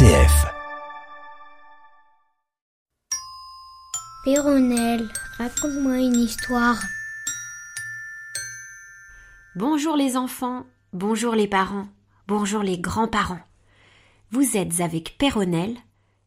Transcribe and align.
RCF. 0.00 0.46
Péronnelle, 4.24 5.06
raconte-moi 5.36 5.98
une 5.98 6.16
histoire. 6.16 6.80
Bonjour 9.56 9.96
les 9.96 10.16
enfants, 10.16 10.64
bonjour 10.94 11.34
les 11.34 11.46
parents, 11.46 11.86
bonjour 12.28 12.62
les 12.62 12.78
grands-parents. 12.78 13.42
Vous 14.30 14.56
êtes 14.56 14.80
avec 14.80 15.18
Péronnelle 15.18 15.76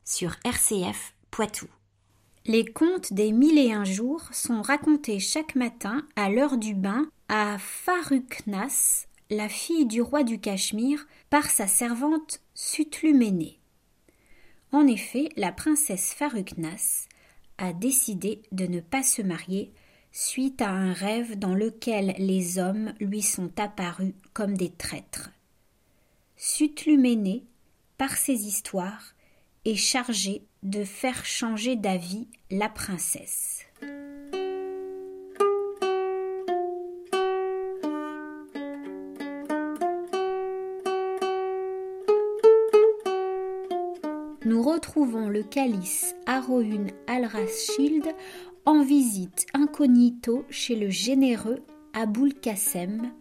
sur 0.05 0.35
RCF 0.45 1.15
Poitou. 1.31 1.65
Les 2.45 2.65
contes 2.65 3.11
des 3.11 3.31
mille 3.31 3.57
et 3.57 3.73
un 3.73 3.85
jours 3.85 4.21
sont 4.33 4.61
racontés 4.61 5.19
chaque 5.19 5.55
matin 5.55 6.05
à 6.15 6.29
l'heure 6.29 6.57
du 6.57 6.75
bain 6.75 7.07
à 7.27 7.57
Faruknas, 7.57 9.07
la 9.31 9.49
fille 9.49 9.87
du 9.87 10.03
roi 10.03 10.21
du 10.21 10.39
Cachemire, 10.39 11.07
par 11.31 11.49
sa 11.49 11.65
servante 11.65 12.39
Sutluméné. 12.53 13.57
En 14.73 14.87
effet, 14.87 15.29
la 15.37 15.51
princesse 15.51 16.15
Faruknas 16.15 17.05
a 17.59 17.73
décidé 17.73 18.41
de 18.51 18.65
ne 18.65 18.79
pas 18.79 19.03
se 19.03 19.21
marier 19.21 19.71
suite 20.11 20.63
à 20.63 20.69
un 20.69 20.93
rêve 20.93 21.37
dans 21.37 21.53
lequel 21.53 22.15
les 22.17 22.57
hommes 22.57 22.91
lui 22.99 23.21
sont 23.21 23.51
apparus 23.59 24.15
comme 24.33 24.57
des 24.57 24.71
traîtres. 24.71 25.29
Sutluméné, 26.37 27.45
par 27.99 28.17
ses 28.17 28.47
histoires, 28.47 29.13
est 29.63 29.75
chargé 29.75 30.43
de 30.63 30.83
faire 30.83 31.23
changer 31.23 31.75
d'avis 31.75 32.27
la 32.49 32.67
princesse. 32.67 33.65
Le 45.33 45.41
calice 45.41 46.15
Aroun 46.27 46.91
al-Rashid 47.07 48.05
en 48.65 48.83
visite 48.83 49.47
incognito 49.55 50.45
chez 50.51 50.75
le 50.75 50.91
généreux 50.91 51.63
Aboul 51.93 52.35
Qassem, 52.35 53.11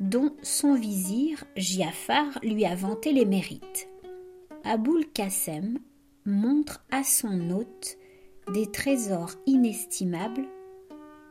dont 0.00 0.36
son 0.42 0.74
vizir 0.74 1.42
Giafar 1.56 2.38
lui 2.42 2.66
a 2.66 2.74
vanté 2.74 3.12
les 3.12 3.24
mérites. 3.24 3.88
Aboul 4.64 5.06
Qassem 5.14 5.78
montre 6.26 6.84
à 6.90 7.04
son 7.04 7.50
hôte 7.50 7.96
des 8.52 8.70
trésors 8.70 9.32
inestimables, 9.46 10.44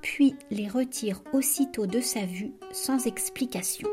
puis 0.02 0.34
les 0.50 0.68
retire 0.68 1.22
aussitôt 1.34 1.86
de 1.86 2.00
sa 2.00 2.26
vue 2.26 2.54
sans 2.72 3.06
explication. 3.06 3.88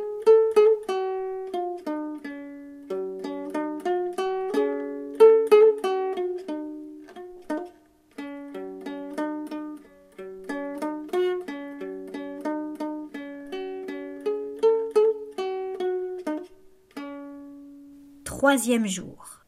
Troisième 18.47 18.86
jour. 18.86 19.41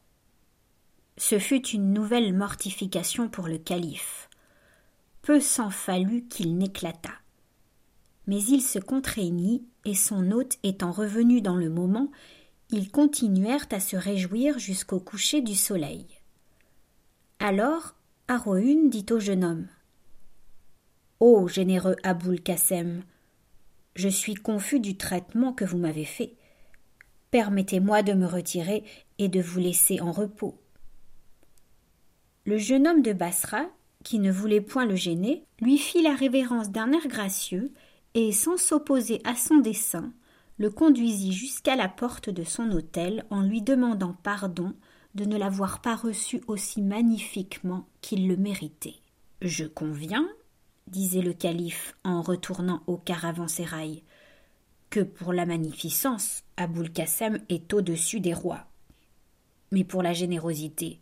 Ce 1.16 1.38
fut 1.38 1.64
une 1.68 1.92
nouvelle 1.92 2.34
mortification 2.34 3.28
pour 3.28 3.46
le 3.46 3.56
calife. 3.56 4.28
Peu 5.22 5.38
s'en 5.38 5.70
fallut 5.70 6.24
qu'il 6.24 6.58
n'éclatât. 6.58 7.14
Mais 8.26 8.42
il 8.42 8.60
se 8.60 8.80
contraignit, 8.80 9.62
et 9.84 9.94
son 9.94 10.32
hôte 10.32 10.58
étant 10.64 10.90
revenu 10.90 11.40
dans 11.40 11.54
le 11.54 11.70
moment, 11.70 12.10
ils 12.70 12.90
continuèrent 12.90 13.68
à 13.70 13.78
se 13.78 13.94
réjouir 13.94 14.58
jusqu'au 14.58 14.98
coucher 14.98 15.42
du 15.42 15.54
soleil. 15.54 16.04
Alors 17.38 17.94
Aroun 18.26 18.90
dit 18.90 19.06
au 19.12 19.20
jeune 19.20 19.44
homme 19.44 19.68
Ô 21.20 21.46
généreux 21.46 21.94
Aboul 22.02 22.40
Kassem, 22.40 23.04
je 23.94 24.08
suis 24.08 24.34
confus 24.34 24.80
du 24.80 24.96
traitement 24.96 25.52
que 25.52 25.64
vous 25.64 25.78
m'avez 25.78 26.04
fait. 26.04 26.37
Permettez-moi 27.30 28.02
de 28.02 28.14
me 28.14 28.26
retirer 28.26 28.84
et 29.18 29.28
de 29.28 29.40
vous 29.40 29.60
laisser 29.60 30.00
en 30.00 30.12
repos. 30.12 30.58
Le 32.44 32.56
jeune 32.56 32.86
homme 32.86 33.02
de 33.02 33.12
Bassra, 33.12 33.66
qui 34.04 34.18
ne 34.18 34.32
voulait 34.32 34.62
point 34.62 34.86
le 34.86 34.96
gêner, 34.96 35.44
lui 35.60 35.76
fit 35.76 36.02
la 36.02 36.14
révérence 36.14 36.70
d'un 36.70 36.92
air 36.92 37.06
gracieux, 37.06 37.72
et 38.14 38.32
sans 38.32 38.56
s'opposer 38.56 39.20
à 39.24 39.34
son 39.34 39.58
dessein, 39.58 40.12
le 40.56 40.70
conduisit 40.70 41.32
jusqu'à 41.32 41.76
la 41.76 41.88
porte 41.88 42.30
de 42.30 42.42
son 42.42 42.70
hôtel 42.72 43.24
en 43.30 43.42
lui 43.42 43.62
demandant 43.62 44.16
pardon 44.22 44.74
de 45.14 45.24
ne 45.24 45.36
l'avoir 45.36 45.80
pas 45.80 45.94
reçu 45.94 46.40
aussi 46.46 46.82
magnifiquement 46.82 47.86
qu'il 48.00 48.28
le 48.28 48.36
méritait. 48.36 48.96
Je 49.42 49.64
conviens, 49.64 50.28
disait 50.86 51.22
le 51.22 51.32
calife 51.32 51.96
en 52.02 52.22
retournant 52.22 52.82
au 52.86 52.96
caravansérail, 52.96 54.02
que 54.90 55.00
pour 55.00 55.32
la 55.32 55.46
magnificence, 55.46 56.42
Aboul 56.58 56.90
Kassem 56.90 57.38
est 57.48 57.72
au-dessus 57.72 58.18
des 58.18 58.34
rois. 58.34 58.66
Mais 59.70 59.84
pour 59.84 60.02
la 60.02 60.12
générosité, 60.12 60.98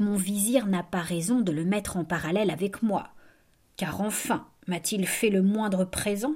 mon 0.00 0.16
vizir 0.16 0.66
n'a 0.66 0.82
pas 0.82 1.00
raison 1.00 1.40
de 1.40 1.52
le 1.52 1.64
mettre 1.64 1.96
en 1.96 2.04
parallèle 2.04 2.50
avec 2.50 2.82
moi, 2.82 3.10
car 3.76 4.00
enfin 4.00 4.48
m'a-t-il 4.66 5.06
fait 5.06 5.30
le 5.30 5.42
moindre 5.42 5.84
présent? 5.84 6.34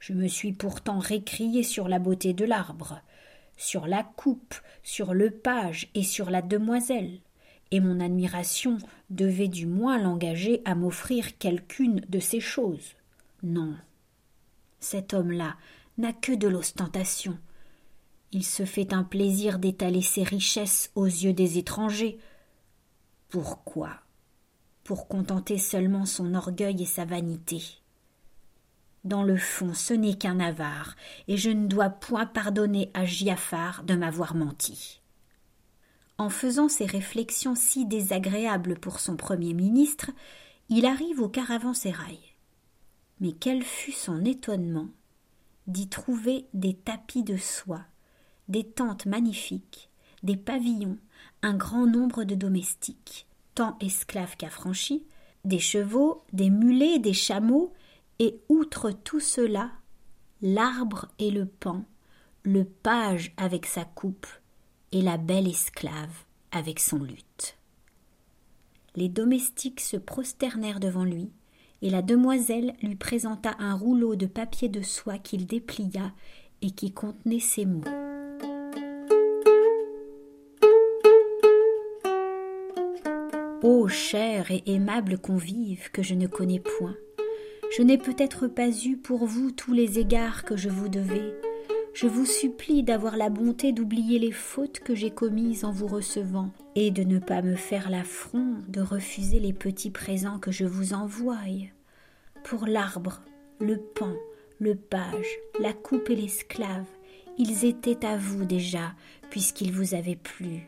Je 0.00 0.12
me 0.12 0.26
suis 0.26 0.52
pourtant 0.52 0.98
récrié 0.98 1.62
sur 1.62 1.88
la 1.88 2.00
beauté 2.00 2.32
de 2.32 2.44
l'arbre, 2.44 3.00
sur 3.56 3.86
la 3.86 4.02
coupe, 4.02 4.56
sur 4.82 5.14
le 5.14 5.30
page 5.30 5.88
et 5.94 6.02
sur 6.02 6.30
la 6.30 6.42
demoiselle, 6.42 7.20
et 7.70 7.78
mon 7.78 8.00
admiration 8.00 8.78
devait 9.08 9.48
du 9.48 9.66
moins 9.66 9.98
l'engager 9.98 10.62
à 10.64 10.74
m'offrir 10.74 11.38
quelqu'une 11.38 12.00
de 12.08 12.18
ces 12.18 12.40
choses. 12.40 12.94
Non. 13.44 13.76
Cet 14.80 15.14
homme-là 15.14 15.56
n'a 15.98 16.12
que 16.12 16.32
de 16.32 16.48
l'ostentation. 16.48 17.38
Il 18.32 18.44
se 18.44 18.64
fait 18.64 18.92
un 18.92 19.04
plaisir 19.04 19.58
d'étaler 19.58 20.02
ses 20.02 20.22
richesses 20.22 20.90
aux 20.94 21.06
yeux 21.06 21.32
des 21.32 21.58
étrangers. 21.58 22.18
Pourquoi? 23.28 23.90
Pour 24.84 25.08
contenter 25.08 25.58
seulement 25.58 26.06
son 26.06 26.34
orgueil 26.34 26.82
et 26.82 26.86
sa 26.86 27.04
vanité. 27.04 27.62
Dans 29.04 29.22
le 29.22 29.36
fond, 29.36 29.72
ce 29.72 29.94
n'est 29.94 30.18
qu'un 30.18 30.40
avare, 30.40 30.96
et 31.28 31.36
je 31.36 31.50
ne 31.50 31.68
dois 31.68 31.90
point 31.90 32.26
pardonner 32.26 32.90
à 32.92 33.04
Giafar 33.04 33.84
de 33.84 33.94
m'avoir 33.94 34.34
menti. 34.34 35.00
En 36.18 36.28
faisant 36.28 36.68
ces 36.68 36.86
réflexions 36.86 37.54
si 37.54 37.86
désagréables 37.86 38.78
pour 38.78 39.00
son 39.00 39.16
premier 39.16 39.54
ministre, 39.54 40.10
il 40.68 40.86
arrive 40.86 41.20
au 41.20 41.28
caravansérail. 41.28 42.18
Mais 43.20 43.32
quel 43.32 43.62
fut 43.62 43.92
son 43.92 44.24
étonnement 44.24 44.88
d'y 45.66 45.88
trouver 45.88 46.46
des 46.54 46.74
tapis 46.74 47.22
de 47.22 47.36
soie, 47.36 47.84
des 48.48 48.64
tentes 48.64 49.06
magnifiques, 49.06 49.90
des 50.22 50.36
pavillons, 50.36 50.98
un 51.42 51.54
grand 51.54 51.86
nombre 51.86 52.24
de 52.24 52.34
domestiques, 52.34 53.26
tant 53.54 53.76
esclaves 53.80 54.36
qu'affranchis, 54.36 55.04
des 55.44 55.58
chevaux, 55.58 56.24
des 56.32 56.50
mulets, 56.50 56.98
des 56.98 57.12
chameaux, 57.12 57.72
et 58.18 58.40
outre 58.48 58.90
tout 58.90 59.20
cela, 59.20 59.70
l'arbre 60.42 61.08
et 61.18 61.30
le 61.30 61.46
pan, 61.46 61.84
le 62.42 62.64
page 62.64 63.32
avec 63.36 63.66
sa 63.66 63.84
coupe, 63.84 64.26
et 64.92 65.02
la 65.02 65.16
belle 65.18 65.48
esclave 65.48 66.24
avec 66.52 66.80
son 66.80 66.98
luth. 66.98 67.56
Les 68.94 69.08
domestiques 69.08 69.80
se 69.80 69.96
prosternèrent 69.96 70.80
devant 70.80 71.04
lui, 71.04 71.30
et 71.82 71.90
la 71.90 72.02
demoiselle 72.02 72.74
lui 72.82 72.96
présenta 72.96 73.54
un 73.58 73.74
rouleau 73.74 74.16
de 74.16 74.26
papier 74.26 74.68
de 74.68 74.82
soie 74.82 75.18
qu'il 75.18 75.46
déplia 75.46 76.12
et 76.62 76.70
qui 76.70 76.92
contenait 76.92 77.40
ces 77.40 77.66
mots. 77.66 77.84
Ô 83.62 83.88
cher 83.88 84.50
et 84.50 84.62
aimable 84.66 85.18
convive 85.18 85.90
que 85.90 86.02
je 86.02 86.14
ne 86.14 86.26
connais 86.26 86.60
point, 86.60 86.94
je 87.76 87.82
n'ai 87.82 87.98
peut-être 87.98 88.46
pas 88.46 88.70
eu 88.84 88.96
pour 88.96 89.26
vous 89.26 89.50
tous 89.50 89.72
les 89.72 89.98
égards 89.98 90.44
que 90.44 90.56
je 90.56 90.68
vous 90.68 90.88
devais. 90.88 91.34
Je 91.92 92.06
vous 92.06 92.26
supplie 92.26 92.82
d'avoir 92.82 93.16
la 93.16 93.30
bonté 93.30 93.72
d'oublier 93.72 94.18
les 94.18 94.30
fautes 94.30 94.80
que 94.80 94.94
j'ai 94.94 95.10
commises 95.10 95.64
en 95.64 95.72
vous 95.72 95.86
recevant, 95.86 96.50
et 96.74 96.90
de 96.90 97.02
ne 97.02 97.18
pas 97.18 97.40
me 97.42 97.56
faire 97.56 97.90
l'affront 97.90 98.56
de 98.68 98.82
refuser 98.82 99.40
les 99.40 99.54
petits 99.54 99.90
présents 99.90 100.38
que 100.38 100.52
je 100.52 100.66
vous 100.66 100.92
envoie. 100.92 101.38
Pour 102.48 102.66
l'arbre, 102.66 103.20
le 103.60 103.76
pan, 103.76 104.14
le 104.58 104.74
page, 104.74 105.26
la 105.60 105.72
coupe 105.72 106.10
et 106.10 106.16
l'esclave, 106.16 106.86
ils 107.38 107.64
étaient 107.64 108.06
à 108.06 108.16
vous 108.16 108.44
déjà, 108.44 108.94
puisqu'ils 109.30 109.72
vous 109.72 109.94
avaient 109.94 110.16
plu 110.16 110.66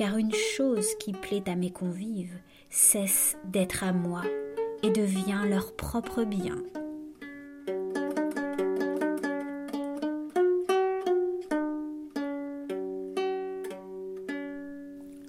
car 0.00 0.16
une 0.16 0.32
chose 0.56 0.94
qui 0.98 1.12
plaît 1.12 1.46
à 1.46 1.56
mes 1.56 1.70
convives 1.70 2.38
cesse 2.70 3.36
d'être 3.44 3.84
à 3.84 3.92
moi 3.92 4.22
et 4.82 4.88
devient 4.88 5.42
leur 5.46 5.76
propre 5.76 6.24
bien. 6.24 6.56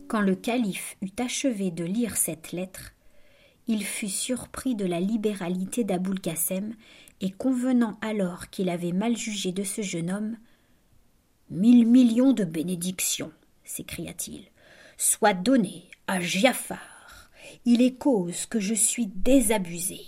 Quand 0.08 0.22
le 0.22 0.36
calife 0.36 0.96
eut 1.02 1.22
achevé 1.22 1.70
de 1.70 1.84
lire 1.84 2.16
cette 2.16 2.54
lettre, 2.54 2.94
il 3.72 3.86
fut 3.86 4.10
surpris 4.10 4.76
de 4.76 4.86
la 4.86 5.00
libéralité 5.00 5.86
d'Aboul 5.86 6.20
Kassem 6.20 6.76
et 7.22 7.32
convenant 7.32 7.98
alors 8.02 8.50
qu'il 8.50 8.68
avait 8.68 8.92
mal 8.92 9.16
jugé 9.16 9.54
de 9.54 9.64
ce 9.64 9.82
jeune 9.82 10.12
homme, 10.12 10.36
Mille 11.50 11.88
millions 11.88 12.34
de 12.34 12.44
bénédictions, 12.44 13.32
s'écria-t-il, 13.64 14.44
soient 14.98 15.34
donnés 15.34 15.86
à 16.08 16.20
Giafar. 16.20 17.30
Il 17.64 17.82
est 17.82 17.96
cause 17.96 18.46
que 18.46 18.60
je 18.60 18.74
suis 18.74 19.08
désabusé. 19.08 20.02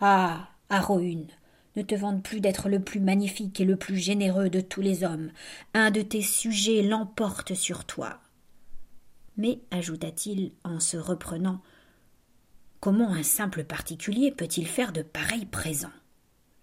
Ah, 0.00 0.48
Aroun, 0.68 1.26
ne 1.74 1.82
te 1.82 1.96
vante 1.96 2.22
plus 2.22 2.40
d'être 2.40 2.68
le 2.68 2.78
plus 2.78 3.00
magnifique 3.00 3.60
et 3.60 3.64
le 3.64 3.76
plus 3.76 3.96
généreux 3.96 4.48
de 4.48 4.60
tous 4.60 4.80
les 4.80 5.02
hommes. 5.02 5.32
Un 5.72 5.90
de 5.90 6.02
tes 6.02 6.22
sujets 6.22 6.82
l'emporte 6.82 7.54
sur 7.54 7.84
toi. 7.84 8.20
Mais, 9.36 9.58
ajouta-t-il 9.72 10.52
en 10.62 10.78
se 10.78 10.96
reprenant, 10.96 11.60
comment 12.84 13.14
un 13.14 13.22
simple 13.22 13.64
particulier 13.64 14.30
peut-il 14.30 14.68
faire 14.68 14.92
de 14.92 15.00
pareils 15.00 15.46
présents? 15.46 15.88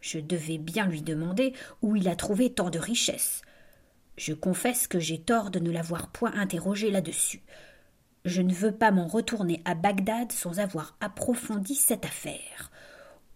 Je 0.01 0.19
devais 0.19 0.59
bien 0.59 0.85
lui 0.85 1.01
demander 1.01 1.51
où 1.81 1.95
il 1.95 2.07
a 2.07 2.15
trouvé 2.15 2.53
tant 2.53 2.69
de 2.69 2.77
richesses. 2.77 3.41
Je 4.17 4.35
confesse 4.35 4.85
que 4.87 4.99
j'ai 4.99 5.19
tort 5.19 5.49
de 5.49 5.57
ne 5.57 5.71
l'avoir 5.71 6.11
point 6.11 6.31
interrogé 6.35 6.91
là-dessus. 6.91 7.41
Je 8.23 8.43
ne 8.43 8.53
veux 8.53 8.71
pas 8.71 8.91
m'en 8.91 9.07
retourner 9.07 9.63
à 9.65 9.73
Bagdad 9.73 10.31
sans 10.31 10.59
avoir 10.59 10.95
approfondi 11.01 11.73
cette 11.73 12.05
affaire 12.05 12.69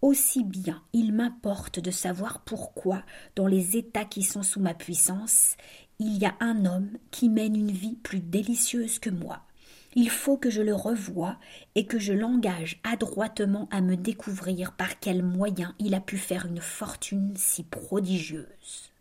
aussi 0.02 0.44
bien 0.44 0.82
il 0.92 1.12
m'importe 1.12 1.80
de 1.80 1.90
savoir 1.90 2.40
pourquoi, 2.44 3.02
dans 3.34 3.46
les 3.46 3.76
États 3.76 4.04
qui 4.04 4.22
sont 4.22 4.42
sous 4.42 4.60
ma 4.60 4.74
puissance, 4.74 5.56
il 5.98 6.18
y 6.18 6.26
a 6.26 6.36
un 6.38 6.66
homme 6.66 6.90
qui 7.10 7.28
mène 7.30 7.56
une 7.56 7.72
vie 7.72 7.96
plus 7.96 8.20
délicieuse 8.20 8.98
que 9.00 9.10
moi. 9.10 9.42
Il 9.98 10.10
faut 10.10 10.36
que 10.36 10.50
je 10.50 10.60
le 10.60 10.74
revoie 10.74 11.38
et 11.74 11.86
que 11.86 11.98
je 11.98 12.12
l'engage 12.12 12.78
adroitement 12.84 13.66
à 13.70 13.80
me 13.80 13.96
découvrir 13.96 14.72
par 14.72 15.00
quels 15.00 15.22
moyens 15.24 15.72
il 15.78 15.94
a 15.94 16.00
pu 16.00 16.18
faire 16.18 16.44
une 16.44 16.60
fortune 16.60 17.32
si 17.34 17.64
prodigieuse. 17.64 18.92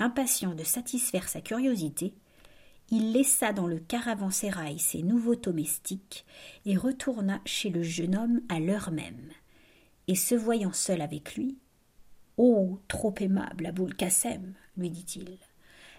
Impatient 0.00 0.56
de 0.56 0.64
satisfaire 0.64 1.28
sa 1.28 1.40
curiosité, 1.40 2.12
il 2.90 3.12
laissa 3.12 3.52
dans 3.52 3.68
le 3.68 3.78
caravansérail 3.78 4.80
ses 4.80 5.04
nouveaux 5.04 5.36
domestiques 5.36 6.26
et 6.66 6.76
retourna 6.76 7.40
chez 7.44 7.70
le 7.70 7.84
jeune 7.84 8.16
homme 8.16 8.40
à 8.48 8.58
l'heure 8.58 8.90
même 8.90 9.30
et 10.08 10.16
se 10.16 10.34
voyant 10.34 10.72
seul 10.72 11.02
avec 11.02 11.36
lui 11.36 11.56
Oh, 12.36 12.80
trop 12.88 13.14
aimable 13.20 13.66
Aboul 13.66 13.94
Kassem, 13.94 14.54
lui 14.76 14.90
dit-il. 14.90 15.38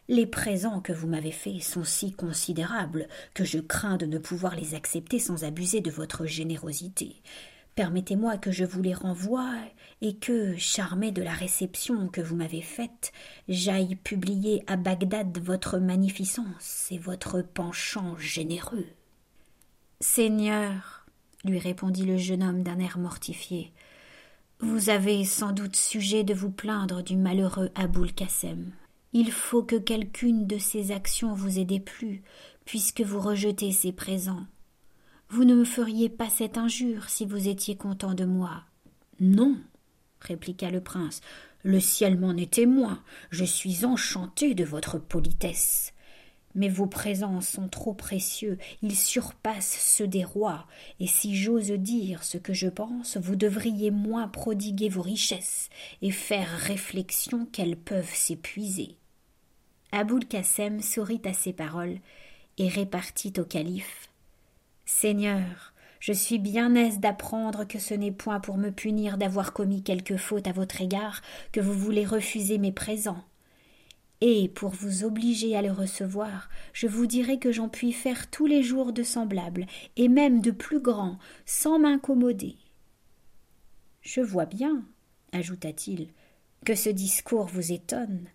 Les 0.09 0.25
présents 0.25 0.81
que 0.81 0.91
vous 0.91 1.05
m'avez 1.07 1.31
faits 1.31 1.61
sont 1.61 1.83
si 1.83 2.13
considérables 2.13 3.07
que 3.35 3.43
je 3.43 3.59
crains 3.59 3.97
de 3.97 4.07
ne 4.07 4.17
pouvoir 4.17 4.55
les 4.55 4.73
accepter 4.73 5.19
sans 5.19 5.43
abuser 5.43 5.81
de 5.81 5.91
votre 5.91 6.25
générosité. 6.25 7.21
Permettez-moi 7.75 8.39
que 8.39 8.51
je 8.51 8.65
vous 8.65 8.81
les 8.81 8.95
renvoie 8.95 9.53
et 10.01 10.15
que, 10.15 10.57
charmé 10.57 11.11
de 11.11 11.21
la 11.21 11.31
réception 11.31 12.07
que 12.07 12.21
vous 12.21 12.35
m'avez 12.35 12.63
faite, 12.63 13.11
j'aille 13.47 13.93
publier 13.93 14.63
à 14.65 14.77
Bagdad 14.77 15.37
votre 15.37 15.77
magnificence 15.77 16.87
et 16.89 16.97
votre 16.97 17.43
penchant 17.43 18.17
généreux. 18.17 18.87
Seigneur, 19.99 21.05
lui 21.45 21.59
répondit 21.59 22.05
le 22.05 22.17
jeune 22.17 22.41
homme 22.41 22.63
d'un 22.63 22.79
air 22.79 22.97
mortifié, 22.97 23.71
vous 24.59 24.89
avez 24.89 25.23
sans 25.23 25.51
doute 25.51 25.75
sujet 25.75 26.23
de 26.23 26.33
vous 26.33 26.49
plaindre 26.49 27.03
du 27.03 27.15
malheureux 27.15 27.69
Aboul 27.75 28.11
Kassem. 28.11 28.71
Il 29.11 29.31
faut 29.31 29.63
que 29.63 29.75
quelqu'une 29.75 30.45
de 30.45 30.59
ses 30.59 30.91
actions 30.91 31.33
vous 31.33 31.57
ait 31.57 31.65
déplu, 31.65 32.21
puisque 32.63 33.01
vous 33.01 33.19
rejetez 33.19 33.71
ses 33.71 33.91
présents. 33.91 34.45
Vous 35.29 35.45
ne 35.45 35.55
me 35.55 35.65
feriez 35.65 36.09
pas 36.09 36.29
cette 36.29 36.59
injure 36.59 37.09
si 37.09 37.25
vous 37.25 37.47
étiez 37.47 37.75
content 37.75 38.13
de 38.13 38.25
moi. 38.25 38.65
Non, 39.19 39.57
répliqua 40.21 40.69
le 40.69 40.81
prince. 40.81 41.21
Le 41.63 41.79
ciel 41.79 42.19
m'en 42.19 42.37
est 42.37 42.53
témoin. 42.53 43.03
Je 43.31 43.45
suis 43.45 43.83
enchanté 43.83 44.53
de 44.53 44.63
votre 44.63 44.99
politesse. 44.99 45.93
Mais 46.53 46.69
vos 46.69 46.87
présents 46.87 47.41
sont 47.41 47.67
trop 47.67 47.93
précieux, 47.93 48.57
ils 48.81 48.95
surpassent 48.95 49.79
ceux 49.79 50.07
des 50.07 50.23
rois, 50.23 50.67
et 50.99 51.05
si 51.05 51.35
j'ose 51.35 51.71
dire 51.71 52.23
ce 52.23 52.37
que 52.37 52.53
je 52.53 52.67
pense, 52.67 53.17
vous 53.17 53.35
devriez 53.35 53.91
moins 53.91 54.27
prodiguer 54.27 54.89
vos 54.89 55.03
richesses 55.03 55.69
et 56.01 56.11
faire 56.11 56.49
réflexion 56.49 57.45
qu'elles 57.45 57.77
peuvent 57.77 58.13
s'épuiser. 58.13 58.98
Aboul 59.91 60.25
Kassem 60.25 60.81
sourit 60.81 61.21
à 61.25 61.33
ces 61.33 61.51
paroles 61.51 61.97
et 62.57 62.67
répartit 62.67 63.33
au 63.39 63.43
calife 63.43 64.09
Seigneur, 64.85 65.73
je 65.99 66.13
suis 66.13 66.37
bien 66.37 66.75
aise 66.75 66.99
d'apprendre 66.99 67.65
que 67.65 67.79
ce 67.79 67.95
n'est 67.95 68.11
point 68.11 68.39
pour 68.39 68.57
me 68.57 68.69
punir 68.69 69.17
d'avoir 69.17 69.51
commis 69.51 69.81
quelque 69.81 70.15
faute 70.15 70.47
à 70.47 70.51
votre 70.51 70.81
égard 70.81 71.21
que 71.51 71.59
vous 71.59 71.73
voulez 71.73 72.05
refuser 72.05 72.57
mes 72.59 72.71
présents. 72.71 73.23
Et 74.21 74.49
pour 74.49 74.71
vous 74.71 75.05
obliger 75.05 75.55
à 75.55 75.61
le 75.61 75.71
recevoir, 75.71 76.49
je 76.73 76.87
vous 76.87 77.05
dirai 77.05 77.39
que 77.39 77.51
j'en 77.51 77.69
puis 77.69 77.91
faire 77.91 78.29
tous 78.29 78.45
les 78.45 78.63
jours 78.63 78.93
de 78.93 79.03
semblables, 79.03 79.65
et 79.95 80.09
même 80.09 80.41
de 80.41 80.51
plus 80.51 80.81
grands, 80.81 81.17
sans 81.45 81.79
m'incommoder. 81.79 82.57
Je 84.01 84.21
vois 84.21 84.45
bien, 84.45 84.83
ajouta-t-il, 85.31 86.09
que 86.65 86.75
ce 86.75 86.89
discours 86.89 87.45
vous 87.45 87.71
étonne, 87.71 88.27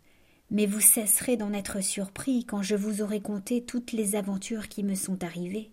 mais 0.50 0.67
vous 0.67 0.81
cesserez 0.81 1.37
d'en 1.37 1.52
être 1.52 1.82
surpris 1.82 2.44
quand 2.44 2.62
je 2.62 2.76
vous 2.76 3.02
aurai 3.02 3.20
conté 3.20 3.64
toutes 3.64 3.93
les 3.93 4.17
aventures 4.17 4.69
qui 4.69 4.82
me 4.82 4.94
sont 4.94 5.23
arrivées. 5.25 5.70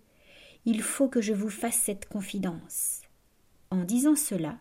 Il 0.65 0.81
faut 0.81 1.07
que 1.07 1.21
je 1.21 1.33
vous 1.33 1.49
fasse 1.49 1.77
cette 1.77 2.07
confidence. 2.07 3.01
En 3.69 3.83
disant 3.83 4.15
cela, 4.15 4.57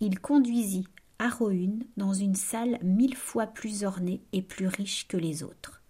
il 0.00 0.18
conduisit 0.20 0.86
Aroun 1.18 1.84
dans 1.96 2.12
une 2.12 2.34
salle 2.34 2.78
mille 2.82 3.16
fois 3.16 3.46
plus 3.46 3.84
ornée 3.84 4.20
et 4.32 4.42
plus 4.42 4.66
riche 4.66 5.06
que 5.06 5.16
les 5.16 5.42
autres. 5.42 5.82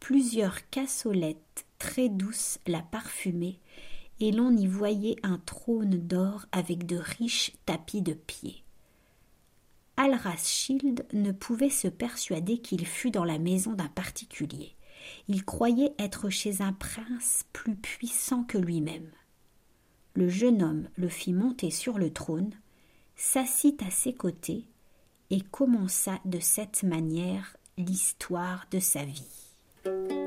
Plusieurs 0.00 0.68
cassolettes 0.70 1.66
très 1.78 2.08
douces 2.08 2.58
la 2.66 2.80
parfumaient, 2.80 3.58
et 4.20 4.32
l'on 4.32 4.56
y 4.56 4.66
voyait 4.66 5.16
un 5.22 5.38
trône 5.38 5.98
d'or 5.98 6.46
avec 6.52 6.86
de 6.86 6.96
riches 6.96 7.52
tapis 7.66 8.00
de 8.00 8.14
pied. 8.14 8.63
Al-Raschild 9.96 11.06
ne 11.12 11.32
pouvait 11.32 11.70
se 11.70 11.88
persuader 11.88 12.58
qu'il 12.58 12.86
fût 12.86 13.10
dans 13.10 13.24
la 13.24 13.38
maison 13.38 13.72
d'un 13.72 13.88
particulier. 13.88 14.74
Il 15.28 15.44
croyait 15.44 15.94
être 15.98 16.30
chez 16.30 16.62
un 16.62 16.72
prince 16.72 17.44
plus 17.52 17.76
puissant 17.76 18.44
que 18.44 18.58
lui-même. 18.58 19.10
Le 20.14 20.28
jeune 20.28 20.62
homme 20.62 20.88
le 20.96 21.08
fit 21.08 21.32
monter 21.32 21.70
sur 21.70 21.98
le 21.98 22.12
trône, 22.12 22.52
s'assit 23.16 23.82
à 23.82 23.90
ses 23.90 24.14
côtés 24.14 24.64
et 25.30 25.40
commença 25.40 26.18
de 26.24 26.38
cette 26.40 26.82
manière 26.82 27.56
l'histoire 27.76 28.66
de 28.70 28.78
sa 28.78 29.04
vie. 29.04 30.23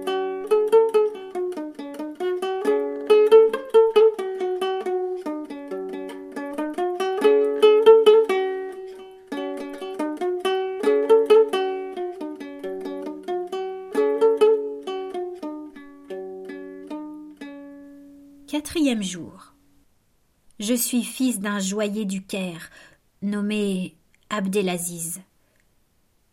Jour. 18.95 19.53
Je 20.59 20.73
suis 20.73 21.03
fils 21.03 21.41
d'un 21.41 21.59
joaillier 21.59 22.05
du 22.05 22.23
Caire, 22.23 22.69
nommé 23.21 23.95
Abdelaziz. 24.29 25.19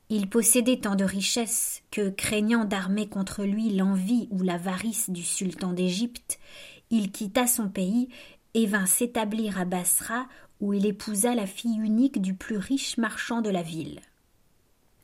Il 0.09 0.29
possédait 0.29 0.79
tant 0.79 0.95
de 0.95 1.05
richesses 1.05 1.83
que, 1.91 2.11
craignant 2.11 2.65
d'armer 2.65 3.09
contre 3.09 3.43
lui 3.43 3.71
l'envie 3.71 4.29
ou 4.31 4.43
l'avarice 4.43 5.11
du 5.11 5.25
sultan 5.25 5.73
d'Égypte, 5.73 6.39
il 6.91 7.11
quitta 7.11 7.49
son 7.49 7.69
pays 7.69 8.09
et 8.55 8.67
vint 8.67 8.87
s'établir 8.87 9.59
à 9.59 9.65
Bassra, 9.65 10.27
où 10.61 10.73
il 10.73 10.87
épousa 10.87 11.35
la 11.35 11.47
fille 11.47 11.79
unique 11.79 12.23
du 12.23 12.35
plus 12.35 12.57
riche 12.57 12.99
marchand 12.99 13.41
de 13.41 13.51
la 13.51 13.63
ville. 13.63 13.99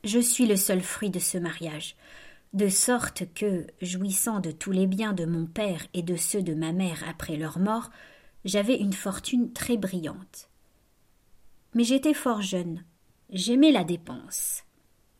Je 0.05 0.19
suis 0.19 0.47
le 0.47 0.55
seul 0.55 0.81
fruit 0.81 1.09
de 1.09 1.19
ce 1.19 1.37
mariage, 1.37 1.97
de 2.53 2.67
sorte 2.67 3.23
que, 3.33 3.65
jouissant 3.81 4.39
de 4.39 4.51
tous 4.51 4.71
les 4.71 4.87
biens 4.87 5.13
de 5.13 5.25
mon 5.25 5.45
père 5.45 5.87
et 5.93 6.01
de 6.01 6.15
ceux 6.15 6.41
de 6.41 6.53
ma 6.53 6.73
mère 6.73 7.03
après 7.07 7.37
leur 7.37 7.59
mort, 7.59 7.89
j'avais 8.43 8.77
une 8.77 8.93
fortune 8.93 9.53
très 9.53 9.77
brillante. 9.77 10.49
Mais 11.73 11.83
j'étais 11.83 12.13
fort 12.13 12.41
jeune, 12.41 12.83
j'aimais 13.29 13.71
la 13.71 13.83
dépense. 13.83 14.63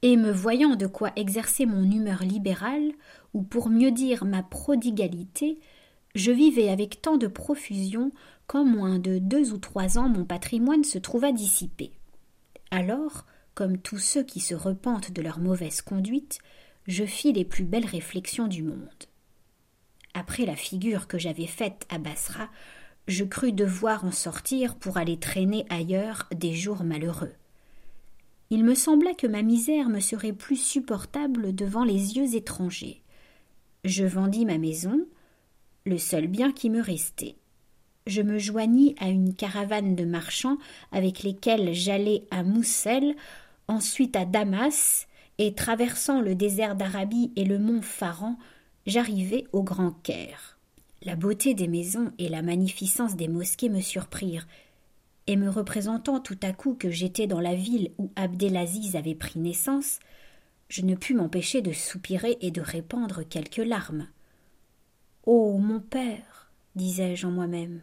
Et 0.02 0.18
me 0.18 0.32
voyant 0.32 0.76
de 0.76 0.88
quoi 0.88 1.12
exercer 1.16 1.66
mon 1.66 1.84
humeur 1.84 2.24
libérale, 2.24 2.92
ou 3.34 3.44
pour 3.44 3.70
mieux 3.70 3.92
dire 3.92 4.26
ma 4.26 4.44
prodigalité, 4.44 5.60
je 6.16 6.32
vivais 6.32 6.70
avec 6.70 7.02
tant 7.02 7.18
de 7.18 7.28
profusion 7.28 8.12
qu'en 8.48 8.66
moins 8.66 9.00
de 9.00 9.20
deux 9.20 9.54
ou 9.54 9.58
trois 9.58 9.98
ans 9.98 10.10
mon 10.10 10.26
patrimoine 10.26 10.84
se 10.84 10.98
trouva 10.98 11.32
dissipé. 11.32 11.94
Alors, 12.72 13.26
comme 13.54 13.78
tous 13.78 14.00
ceux 14.00 14.24
qui 14.24 14.40
se 14.40 14.56
repentent 14.56 15.12
de 15.12 15.22
leur 15.22 15.40
mauvaise 15.40 15.82
conduite, 15.82 16.40
je 16.92 17.06
fis 17.06 17.32
les 17.32 17.46
plus 17.46 17.64
belles 17.64 17.86
réflexions 17.86 18.48
du 18.48 18.64
monde. 18.64 19.06
Après 20.14 20.46
la 20.46 20.58
figure 20.58 21.08
que 21.08 21.18
j'avais 21.18 21.48
faite 21.48 21.88
à 21.90 21.98
Bassra, 21.98 22.50
je 23.08 23.24
crus 23.24 23.54
devoir 23.54 24.04
en 24.04 24.12
sortir 24.12 24.76
pour 24.76 24.98
aller 24.98 25.18
traîner 25.18 25.66
ailleurs 25.70 26.28
des 26.36 26.54
jours 26.54 26.84
malheureux. 26.84 27.32
Il 28.50 28.66
me 28.66 28.76
sembla 28.76 29.14
que 29.14 29.26
ma 29.26 29.42
misère 29.42 29.88
me 29.88 30.02
serait 30.02 30.34
plus 30.34 30.58
supportable 30.58 31.56
devant 31.56 31.86
les 31.86 32.18
yeux 32.18 32.36
étrangers. 32.36 33.02
Je 33.86 34.04
vendis 34.04 34.46
ma 34.46 34.58
maison, 34.58 35.00
le 35.86 35.98
seul 35.98 36.28
bien 36.28 36.52
qui 36.52 36.70
me 36.70 36.82
restait. 36.82 37.38
Je 38.06 38.22
me 38.22 38.38
joignis 38.38 38.96
à 39.00 39.08
une 39.08 39.34
caravane 39.34 39.96
de 39.96 40.04
marchands 40.04 40.58
avec 40.92 41.24
lesquels 41.24 41.74
j'allai 41.74 42.26
à 42.32 42.44
Moussel, 42.44 43.16
ensuite 43.70 44.18
à 44.18 44.26
Damas, 44.26 45.08
et 45.42 45.56
traversant 45.56 46.22
le 46.22 46.36
désert 46.36 46.76
d'Arabie 46.76 47.32
et 47.36 47.46
le 47.46 47.58
mont 47.58 47.82
Pharan, 47.82 48.38
j'arrivai 48.86 49.48
au 49.54 49.64
Grand 49.64 49.90
Caire. 50.04 50.60
La 51.02 51.16
beauté 51.16 51.56
des 51.56 51.68
maisons 51.68 52.12
et 52.20 52.30
la 52.30 52.44
magnificence 52.44 53.16
des 53.16 53.28
mosquées 53.28 53.70
me 53.70 53.82
surprirent, 53.82 54.48
et 55.26 55.36
me 55.38 55.50
représentant 55.50 56.20
tout 56.20 56.38
à 56.44 56.54
coup 56.54 56.76
que 56.76 56.92
j'étais 56.92 57.26
dans 57.26 57.40
la 57.40 57.56
ville 57.56 57.90
où 57.98 58.12
Abdelaziz 58.16 58.96
avait 58.96 59.16
pris 59.16 59.40
naissance, 59.40 59.98
je 60.70 60.84
ne 60.84 60.94
pus 60.94 61.16
m'empêcher 61.16 61.64
de 61.64 61.74
soupirer 61.74 62.38
et 62.42 62.52
de 62.52 62.62
répandre 62.62 63.28
quelques 63.28 63.58
larmes. 63.58 64.06
Oh. 65.26 65.58
Mon 65.58 65.80
père, 65.80 66.52
disais-je 66.76 67.26
en 67.26 67.32
moi-même, 67.32 67.82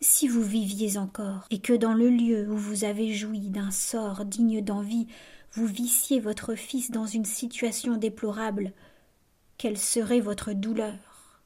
si 0.00 0.26
vous 0.26 0.42
viviez 0.42 0.98
encore, 0.98 1.46
et 1.50 1.60
que 1.60 1.74
dans 1.74 1.94
le 1.94 2.10
lieu 2.10 2.50
où 2.50 2.56
vous 2.56 2.82
avez 2.82 3.12
joui 3.14 3.50
d'un 3.50 3.70
sort 3.70 4.24
digne 4.24 4.64
d'envie, 4.64 5.06
vous 5.52 5.66
vissiez 5.66 6.20
votre 6.20 6.54
fils 6.54 6.90
dans 6.90 7.06
une 7.06 7.24
situation 7.24 7.96
déplorable, 7.96 8.72
quelle 9.56 9.78
serait 9.78 10.20
votre 10.20 10.52
douleur? 10.52 11.42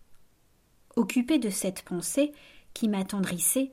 Occupé 0.97 1.38
de 1.38 1.50
cette 1.50 1.82
pensée 1.82 2.32
qui 2.75 2.88
m'attendrissait, 2.88 3.71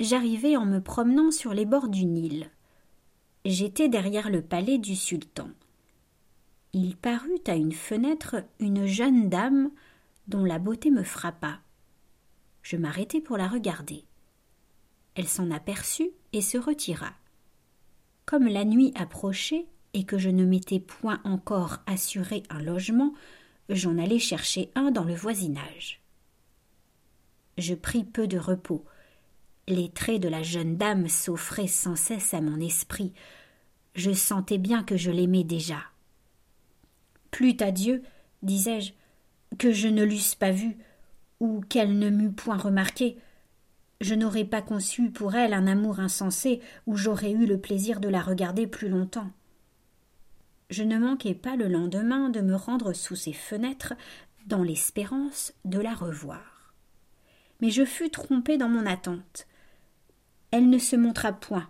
j'arrivai 0.00 0.56
en 0.56 0.66
me 0.66 0.80
promenant 0.80 1.30
sur 1.30 1.54
les 1.54 1.64
bords 1.64 1.88
du 1.88 2.04
Nil. 2.04 2.50
J'étais 3.44 3.88
derrière 3.88 4.30
le 4.30 4.42
palais 4.42 4.78
du 4.78 4.96
sultan. 4.96 5.50
Il 6.72 6.96
parut 6.96 7.40
à 7.46 7.54
une 7.54 7.72
fenêtre 7.72 8.44
une 8.58 8.86
jeune 8.86 9.28
dame 9.28 9.70
dont 10.26 10.44
la 10.44 10.58
beauté 10.58 10.90
me 10.90 11.02
frappa. 11.02 11.60
Je 12.62 12.76
m'arrêtai 12.76 13.20
pour 13.20 13.36
la 13.36 13.46
regarder. 13.46 14.04
Elle 15.14 15.28
s'en 15.28 15.50
aperçut 15.50 16.10
et 16.32 16.40
se 16.40 16.58
retira. 16.58 17.12
Comme 18.26 18.46
la 18.46 18.64
nuit 18.64 18.92
approchait 18.94 19.66
et 19.92 20.04
que 20.04 20.18
je 20.18 20.30
ne 20.30 20.44
m'étais 20.44 20.80
point 20.80 21.20
encore 21.24 21.78
assuré 21.86 22.42
un 22.50 22.62
logement, 22.62 23.12
j'en 23.68 23.98
allai 23.98 24.18
chercher 24.18 24.70
un 24.74 24.90
dans 24.90 25.04
le 25.04 25.14
voisinage. 25.14 26.00
Je 27.58 27.74
pris 27.74 28.04
peu 28.04 28.26
de 28.26 28.38
repos. 28.38 28.84
Les 29.68 29.88
traits 29.88 30.20
de 30.20 30.28
la 30.28 30.42
jeune 30.42 30.76
dame 30.76 31.08
s'offraient 31.08 31.68
sans 31.68 31.96
cesse 31.96 32.34
à 32.34 32.40
mon 32.40 32.60
esprit. 32.60 33.12
Je 33.94 34.12
sentais 34.12 34.58
bien 34.58 34.82
que 34.82 34.96
je 34.96 35.10
l'aimais 35.10 35.44
déjà. 35.44 35.78
Plût 37.30 37.56
à 37.60 37.70
Dieu, 37.70 38.02
disais-je, 38.42 38.92
que 39.58 39.72
je 39.72 39.88
ne 39.88 40.04
l'eusse 40.04 40.34
pas 40.34 40.50
vue, 40.50 40.76
ou 41.40 41.60
qu'elle 41.60 41.98
ne 41.98 42.10
m'eût 42.10 42.32
point 42.32 42.56
remarqué, 42.56 43.16
je 44.00 44.14
n'aurais 44.14 44.44
pas 44.44 44.62
conçu 44.62 45.10
pour 45.10 45.34
elle 45.34 45.54
un 45.54 45.66
amour 45.66 46.00
insensé 46.00 46.60
où 46.86 46.96
j'aurais 46.96 47.32
eu 47.32 47.46
le 47.46 47.60
plaisir 47.60 48.00
de 48.00 48.08
la 48.08 48.20
regarder 48.20 48.66
plus 48.66 48.88
longtemps. 48.88 49.30
Je 50.70 50.82
ne 50.82 50.98
manquai 50.98 51.34
pas 51.34 51.56
le 51.56 51.68
lendemain 51.68 52.30
de 52.30 52.40
me 52.40 52.54
rendre 52.54 52.92
sous 52.92 53.16
ses 53.16 53.32
fenêtres 53.32 53.94
dans 54.46 54.62
l'espérance 54.62 55.52
de 55.64 55.78
la 55.78 55.94
revoir. 55.94 56.74
Mais 57.60 57.70
je 57.70 57.84
fus 57.84 58.10
trompé 58.10 58.58
dans 58.58 58.68
mon 58.68 58.86
attente. 58.86 59.46
Elle 60.50 60.68
ne 60.68 60.78
se 60.78 60.96
montra 60.96 61.32
point. 61.32 61.68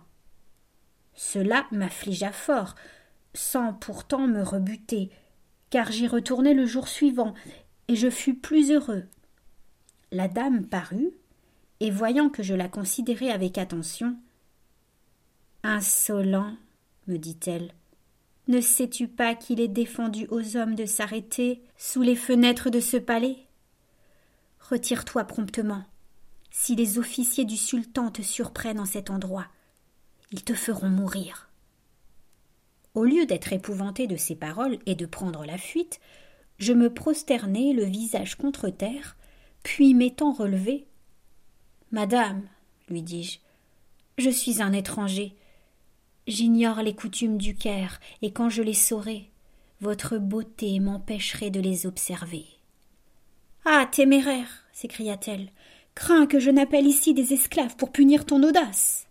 Cela 1.13 1.65
m'affligea 1.71 2.31
fort, 2.31 2.75
sans 3.33 3.73
pourtant 3.73 4.27
me 4.27 4.41
rebuter, 4.41 5.09
car 5.69 5.91
j'y 5.91 6.07
retournai 6.07 6.53
le 6.53 6.65
jour 6.65 6.87
suivant, 6.87 7.33
et 7.87 7.95
je 7.95 8.09
fus 8.09 8.35
plus 8.35 8.71
heureux. 8.71 9.05
La 10.11 10.27
dame 10.27 10.65
parut, 10.65 11.11
et 11.79 11.91
voyant 11.91 12.29
que 12.29 12.43
je 12.43 12.53
la 12.53 12.67
considérais 12.67 13.31
avec 13.31 13.57
attention 13.57 14.17
Insolent, 15.63 16.55
me 17.07 17.17
dit-elle, 17.17 17.73
ne 18.47 18.61
sais-tu 18.61 19.07
pas 19.07 19.33
qu'il 19.33 19.59
est 19.59 19.67
défendu 19.67 20.27
aux 20.29 20.55
hommes 20.55 20.75
de 20.75 20.85
s'arrêter 20.85 21.63
sous 21.77 22.03
les 22.03 22.15
fenêtres 22.15 22.69
de 22.69 22.79
ce 22.79 22.97
palais? 22.97 23.37
Retire-toi 24.59 25.23
promptement. 25.23 25.83
Si 26.51 26.75
les 26.75 26.99
officiers 26.99 27.45
du 27.45 27.57
sultan 27.57 28.11
te 28.11 28.21
surprennent 28.21 28.79
en 28.79 28.85
cet 28.85 29.09
endroit, 29.09 29.47
ils 30.31 30.43
te 30.43 30.53
feront 30.53 30.89
mourir. 30.89 31.49
Au 32.93 33.03
lieu 33.03 33.25
d'être 33.25 33.51
épouvanté 33.51 34.07
de 34.07 34.15
ces 34.15 34.35
paroles 34.35 34.77
et 34.85 34.95
de 34.95 35.05
prendre 35.05 35.45
la 35.45 35.57
fuite, 35.57 35.99
je 36.59 36.71
me 36.71 36.93
prosternai 36.93 37.73
le 37.73 37.83
visage 37.83 38.35
contre 38.35 38.69
terre, 38.69 39.17
puis 39.63 39.93
m'étant 39.93 40.31
relevé, 40.31 40.87
Madame, 41.95 42.41
lui 42.89 43.01
dis-je, 43.01 43.39
je 44.17 44.29
suis 44.29 44.61
un 44.61 44.73
étranger. 44.73 45.33
J'ignore 46.27 46.81
les 46.81 46.93
coutumes 46.93 47.37
du 47.37 47.55
Caire, 47.55 48.01
et 48.21 48.33
quand 48.33 48.49
je 48.49 48.61
les 48.61 48.73
saurai, 48.73 49.31
votre 49.79 50.17
beauté 50.17 50.77
m'empêcherait 50.81 51.51
de 51.51 51.61
les 51.61 51.85
observer. 51.85 52.47
Ah. 53.63 53.87
Téméraire. 53.89 54.65
s'écria 54.73 55.15
t-elle. 55.15 55.53
Crains 55.95 56.27
que 56.27 56.37
je 56.37 56.51
n'appelle 56.51 56.85
ici 56.85 57.13
des 57.13 57.31
esclaves 57.31 57.77
pour 57.77 57.93
punir 57.93 58.25
ton 58.25 58.43
audace. 58.43 59.07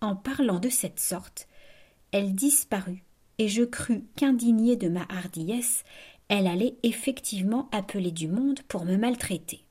En 0.00 0.14
parlant 0.14 0.60
de 0.60 0.68
cette 0.68 1.00
sorte, 1.00 1.48
elle 2.12 2.32
disparut, 2.32 3.02
et 3.38 3.48
je 3.48 3.64
crus 3.64 4.02
qu'indignée 4.14 4.76
de 4.76 4.88
ma 4.88 5.04
hardiesse, 5.08 5.82
elle 6.28 6.46
allait 6.46 6.76
effectivement 6.84 7.68
appeler 7.72 8.12
du 8.12 8.28
monde 8.28 8.62
pour 8.68 8.84
me 8.84 8.96
maltraiter. 8.96 9.64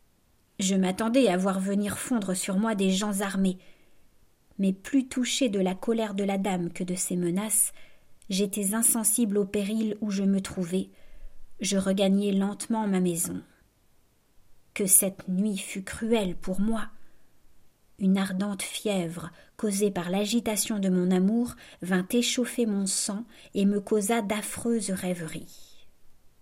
Je 0.62 0.76
m'attendais 0.76 1.28
à 1.28 1.38
voir 1.38 1.60
venir 1.60 1.98
fondre 1.98 2.36
sur 2.36 2.56
moi 2.60 2.76
des 2.76 2.92
gens 2.92 3.22
armés. 3.22 3.58
Mais 4.60 4.74
plus 4.74 5.08
touché 5.08 5.50
de 5.50 5.60
la 5.60 5.74
colère 5.74 6.14
de 6.14 6.24
la 6.24 6.38
dame 6.38 6.72
que 6.72 6.84
de 6.84 6.94
ses 6.94 7.16
menaces, 7.16 7.74
j'étais 8.30 8.76
insensible 8.76 9.40
au 9.40 9.46
péril 9.46 9.98
où 10.02 10.12
je 10.12 10.22
me 10.22 10.40
trouvais. 10.40 10.92
Je 11.62 11.78
regagnai 11.78 12.32
lentement 12.32 12.88
ma 12.88 13.00
maison. 13.00 13.42
Que 14.76 14.86
cette 14.86 15.28
nuit 15.28 15.58
fut 15.58 15.84
cruelle 15.84 16.36
pour 16.36 16.62
moi. 16.62 16.90
Une 17.98 18.20
ardente 18.20 18.62
fièvre, 18.62 19.32
causée 19.58 19.90
par 19.90 20.12
l'agitation 20.12 20.78
de 20.78 20.90
mon 20.90 21.10
amour, 21.10 21.56
vint 21.82 22.08
échauffer 22.12 22.68
mon 22.68 22.86
sang 22.86 23.26
et 23.56 23.66
me 23.66 23.80
causa 23.80 24.22
d'affreuses 24.22 24.92
rêveries. 24.92 25.71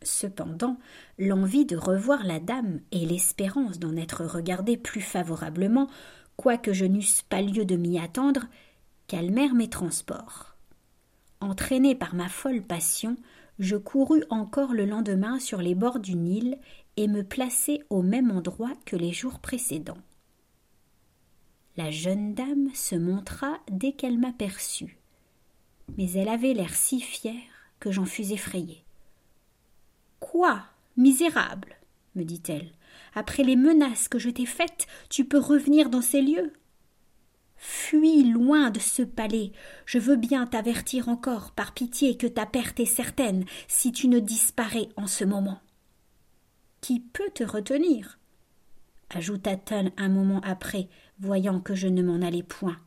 Cependant, 0.02 0.78
l'envie 1.18 1.66
de 1.66 1.76
revoir 1.76 2.24
la 2.24 2.40
dame 2.40 2.80
et 2.92 3.06
l'espérance 3.06 3.80
d'en 3.80 3.96
être 3.98 4.24
regardée 4.24 4.78
plus 4.78 5.02
favorablement, 5.02 5.90
quoique 6.38 6.72
je 6.72 6.86
n'eusse 6.86 7.22
pas 7.24 7.42
lieu 7.42 7.66
de 7.66 7.76
m'y 7.76 8.00
attendre, 8.00 8.48
calmèrent 9.08 9.56
mes 9.56 9.70
transports. 9.70 10.56
Entraîné 11.42 11.96
par 11.96 12.16
ma 12.16 12.30
folle 12.30 12.62
passion, 12.62 13.18
je 13.60 13.76
courus 13.76 14.24
encore 14.30 14.74
le 14.74 14.86
lendemain 14.86 15.40
sur 15.40 15.62
les 15.62 15.76
bords 15.76 16.00
du 16.00 16.16
Nil 16.16 16.58
et 16.96 17.08
me 17.08 17.24
plaçai 17.24 17.84
au 17.90 18.02
même 18.02 18.32
endroit 18.32 18.74
que 18.86 18.96
les 18.96 19.12
jours 19.12 19.40
précédents. 19.40 19.98
La 21.76 21.92
jeune 21.92 22.34
dame 22.34 22.70
se 22.74 22.96
montra 22.96 23.60
dès 23.70 23.94
qu'elle 23.94 24.18
m'aperçut, 24.18 24.98
mais 25.98 26.12
elle 26.12 26.30
avait 26.30 26.54
l'air 26.54 26.74
si 26.74 27.02
fière 27.02 27.36
que 27.80 27.92
j'en 27.92 28.06
fus 28.06 28.32
effrayé. 28.32 28.84
Quoi 30.20 30.64
Misérable 30.98 31.76
me 32.16 32.24
dit-elle. 32.24 32.72
Après 33.14 33.44
les 33.44 33.56
menaces 33.56 34.08
que 34.08 34.20
je 34.20 34.30
t'ai 34.30 34.46
faites, 34.46 34.88
tu 35.10 35.26
peux 35.26 35.40
revenir 35.40 35.90
dans 35.90 36.02
ces 36.02 36.22
lieux? 36.22 36.54
Fuis 37.56 38.24
loin 38.24 38.72
de 38.72 38.80
ce 38.80 39.02
palais. 39.02 39.52
Je 39.86 40.00
veux 40.00 40.16
bien 40.16 40.46
t'avertir 40.48 41.10
encore, 41.10 41.52
par 41.52 41.74
pitié, 41.74 42.18
que 42.18 42.28
ta 42.28 42.46
perte 42.46 42.80
est 42.80 42.86
certaine 42.86 43.46
si 43.68 43.92
tu 43.92 44.08
ne 44.08 44.20
disparais 44.20 44.90
en 44.96 45.08
ce 45.08 45.26
moment. 45.26 45.60
Qui 46.82 47.00
peut 47.00 47.30
te 47.34 47.44
retenir? 47.44 48.18
ajouta-t-elle 49.12 49.92
un 49.98 50.08
moment 50.08 50.40
après, 50.42 50.88
voyant 51.20 51.60
que 51.60 51.74
je 51.74 51.88
ne 51.88 52.04
m'en 52.04 52.26
allais 52.26 52.44
point. 52.44 52.78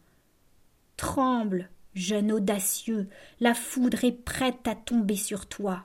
Tremble, 0.97 1.69
jeune 1.95 2.31
audacieux, 2.31 3.09
la 3.41 3.55
foudre 3.55 4.05
est 4.05 4.13
prête 4.13 4.67
à 4.69 4.77
tomber 4.77 5.17
sur 5.17 5.47
toi. 5.47 5.85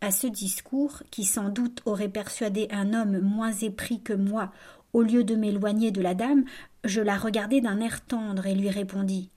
À 0.00 0.10
ce 0.10 0.26
discours, 0.26 1.02
qui 1.10 1.24
sans 1.24 1.48
doute 1.48 1.82
aurait 1.84 2.08
persuadé 2.08 2.68
un 2.70 2.94
homme 2.94 3.18
moins 3.20 3.52
épris 3.52 4.00
que 4.00 4.12
moi, 4.12 4.52
au 4.92 5.02
lieu 5.02 5.24
de 5.24 5.34
m'éloigner 5.34 5.90
de 5.90 6.00
la 6.00 6.14
dame, 6.14 6.44
je 6.84 7.00
la 7.00 7.16
regardai 7.16 7.60
d'un 7.60 7.80
air 7.80 8.04
tendre 8.04 8.46
et 8.46 8.54
lui 8.54 8.70
répondis 8.70 9.30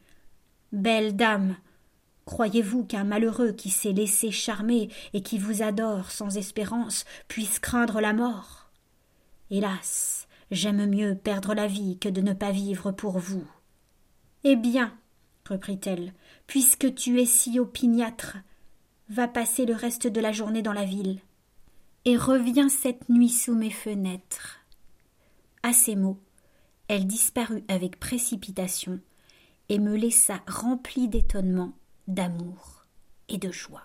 Belle 0.72 1.16
dame, 1.16 1.56
Croyez-vous 2.26 2.86
qu'un 2.86 3.04
malheureux 3.04 3.52
qui 3.52 3.70
s'est 3.70 3.92
laissé 3.92 4.32
charmer 4.32 4.90
et 5.14 5.22
qui 5.22 5.38
vous 5.38 5.64
adore 5.64 6.12
sans 6.12 6.38
espérance 6.38 7.06
puisse 7.28 7.60
craindre 7.60 8.00
la 8.00 8.14
mort? 8.14 8.70
Hélas, 9.50 10.28
j'aime 10.52 10.86
mieux 10.86 11.16
perdre 11.16 11.54
la 11.54 11.68
vie 11.68 11.98
que 11.98 12.10
de 12.10 12.22
ne 12.22 12.34
pas 12.34 12.52
vivre 12.52 12.92
pour 12.92 13.20
vous. 13.20 13.46
Eh 14.44 14.56
bien, 14.56 14.94
reprit-elle, 15.50 16.14
puisque 16.48 16.94
tu 16.96 17.20
es 17.20 17.26
si 17.26 17.60
opiniâtre, 17.60 18.38
va 19.12 19.28
passer 19.28 19.66
le 19.66 19.76
reste 19.76 20.08
de 20.08 20.22
la 20.22 20.32
journée 20.32 20.62
dans 20.62 20.72
la 20.72 20.86
ville, 20.86 21.20
et 22.06 22.16
reviens 22.16 22.70
cette 22.70 23.10
nuit 23.10 23.28
sous 23.28 23.54
mes 23.54 23.70
fenêtres. 23.70 24.62
À 25.64 25.74
ces 25.74 25.98
mots, 25.98 26.18
elle 26.88 27.06
disparut 27.06 27.66
avec 27.68 28.00
précipitation 28.00 29.02
et 29.68 29.80
me 29.80 29.98
laissa 29.98 30.40
rempli 30.48 31.10
d'étonnement, 31.10 31.74
d'amour 32.08 32.86
et 33.28 33.38
de 33.38 33.52
joie. 33.52 33.84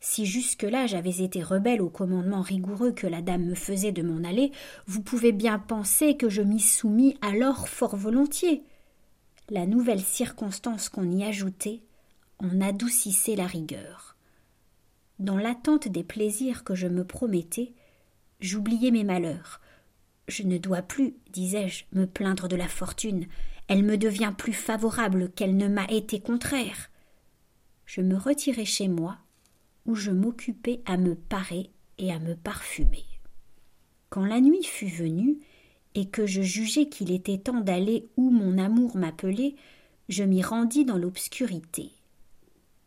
Si 0.00 0.24
jusque-là 0.24 0.86
j'avais 0.86 1.22
été 1.22 1.42
rebelle 1.42 1.82
au 1.82 1.90
commandement 1.90 2.40
rigoureux 2.40 2.92
que 2.92 3.06
la 3.06 3.20
dame 3.20 3.44
me 3.44 3.54
faisait 3.54 3.92
de 3.92 4.02
m'en 4.02 4.26
aller, 4.26 4.50
vous 4.86 5.02
pouvez 5.02 5.32
bien 5.32 5.58
penser 5.58 6.16
que 6.16 6.30
je 6.30 6.40
m'y 6.40 6.60
soumis 6.60 7.18
alors 7.20 7.68
fort 7.68 7.96
volontiers. 7.96 8.62
La 9.50 9.66
nouvelle 9.66 10.02
circonstance 10.02 10.88
qu'on 10.88 11.10
y 11.10 11.22
ajoutait 11.22 11.82
en 12.38 12.60
adoucissait 12.60 13.36
la 13.36 13.46
rigueur. 13.46 14.16
Dans 15.18 15.36
l'attente 15.36 15.88
des 15.88 16.04
plaisirs 16.04 16.64
que 16.64 16.74
je 16.74 16.86
me 16.86 17.04
promettais, 17.04 17.72
j'oubliais 18.40 18.90
mes 18.90 19.04
malheurs. 19.04 19.60
Je 20.28 20.42
ne 20.42 20.58
dois 20.58 20.82
plus, 20.82 21.14
disais-je, 21.32 21.84
me 21.92 22.06
plaindre 22.06 22.48
de 22.48 22.56
la 22.56 22.68
fortune. 22.68 23.26
Elle 23.68 23.82
me 23.82 23.96
devient 23.96 24.32
plus 24.36 24.52
favorable 24.52 25.30
qu'elle 25.30 25.56
ne 25.56 25.68
m'a 25.68 25.86
été 25.86 26.20
contraire. 26.20 26.90
Je 27.86 28.00
me 28.00 28.16
retirai 28.16 28.64
chez 28.64 28.88
moi, 28.88 29.18
où 29.86 29.94
je 29.94 30.10
m'occupais 30.10 30.82
à 30.84 30.96
me 30.96 31.14
parer 31.14 31.70
et 31.98 32.12
à 32.12 32.18
me 32.18 32.34
parfumer. 32.34 33.04
Quand 34.10 34.24
la 34.24 34.40
nuit 34.40 34.64
fut 34.64 34.88
venue, 34.88 35.38
et 35.94 36.04
que 36.06 36.26
je 36.26 36.42
jugeai 36.42 36.90
qu'il 36.90 37.10
était 37.10 37.38
temps 37.38 37.60
d'aller 37.60 38.06
où 38.18 38.30
mon 38.30 38.58
amour 38.58 38.96
m'appelait, 38.96 39.54
je 40.10 40.24
m'y 40.24 40.42
rendis 40.42 40.84
dans 40.84 40.98
l'obscurité. 40.98 41.90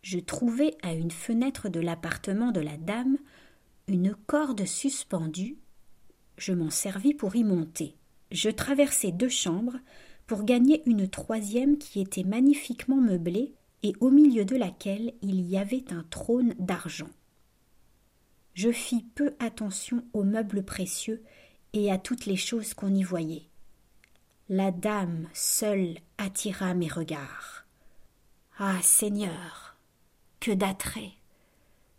Je 0.02 0.20
trouvai 0.20 0.76
à 0.82 0.94
une 0.94 1.12
fenêtre 1.12 1.70
de 1.70 1.80
l'appartement 1.80 2.52
de 2.52 2.62
la 2.62 2.78
dame 2.78 3.18
une 3.88 4.16
corde 4.28 4.66
suspendue. 4.66 5.58
Je 6.38 6.54
m'en 6.54 6.70
servis 6.70 7.14
pour 7.14 7.36
y 7.36 7.44
monter. 7.44 7.96
Je 8.32 8.50
traversai 8.50 9.12
deux 9.12 9.30
chambres 9.30 9.78
pour 10.28 10.44
gagner 10.44 10.84
une 10.86 11.10
troisième 11.10 11.78
qui 11.78 12.00
était 12.00 12.24
magnifiquement 12.24 13.02
meublée 13.02 13.56
et 13.82 13.94
au 14.00 14.12
milieu 14.12 14.46
de 14.46 14.56
laquelle 14.56 15.14
il 15.22 15.42
y 15.42 15.58
avait 15.58 15.92
un 15.92 16.06
trône 16.10 16.54
d'argent. 16.60 17.10
Je 18.54 18.72
fis 18.72 19.04
peu 19.16 19.34
attention 19.40 20.04
aux 20.14 20.24
meubles 20.24 20.64
précieux 20.64 21.24
et 21.74 21.92
à 21.92 21.98
toutes 21.98 22.26
les 22.26 22.36
choses 22.36 22.74
qu'on 22.74 22.94
y 22.94 23.04
voyait. 23.04 23.48
La 24.50 24.72
dame 24.72 25.28
seule 25.34 25.98
attira 26.18 26.74
mes 26.74 26.88
regards. 26.88 27.66
Ah. 28.58 28.80
Seigneur. 28.82 29.69
Que 30.40 30.52
d'attrait. 30.52 31.12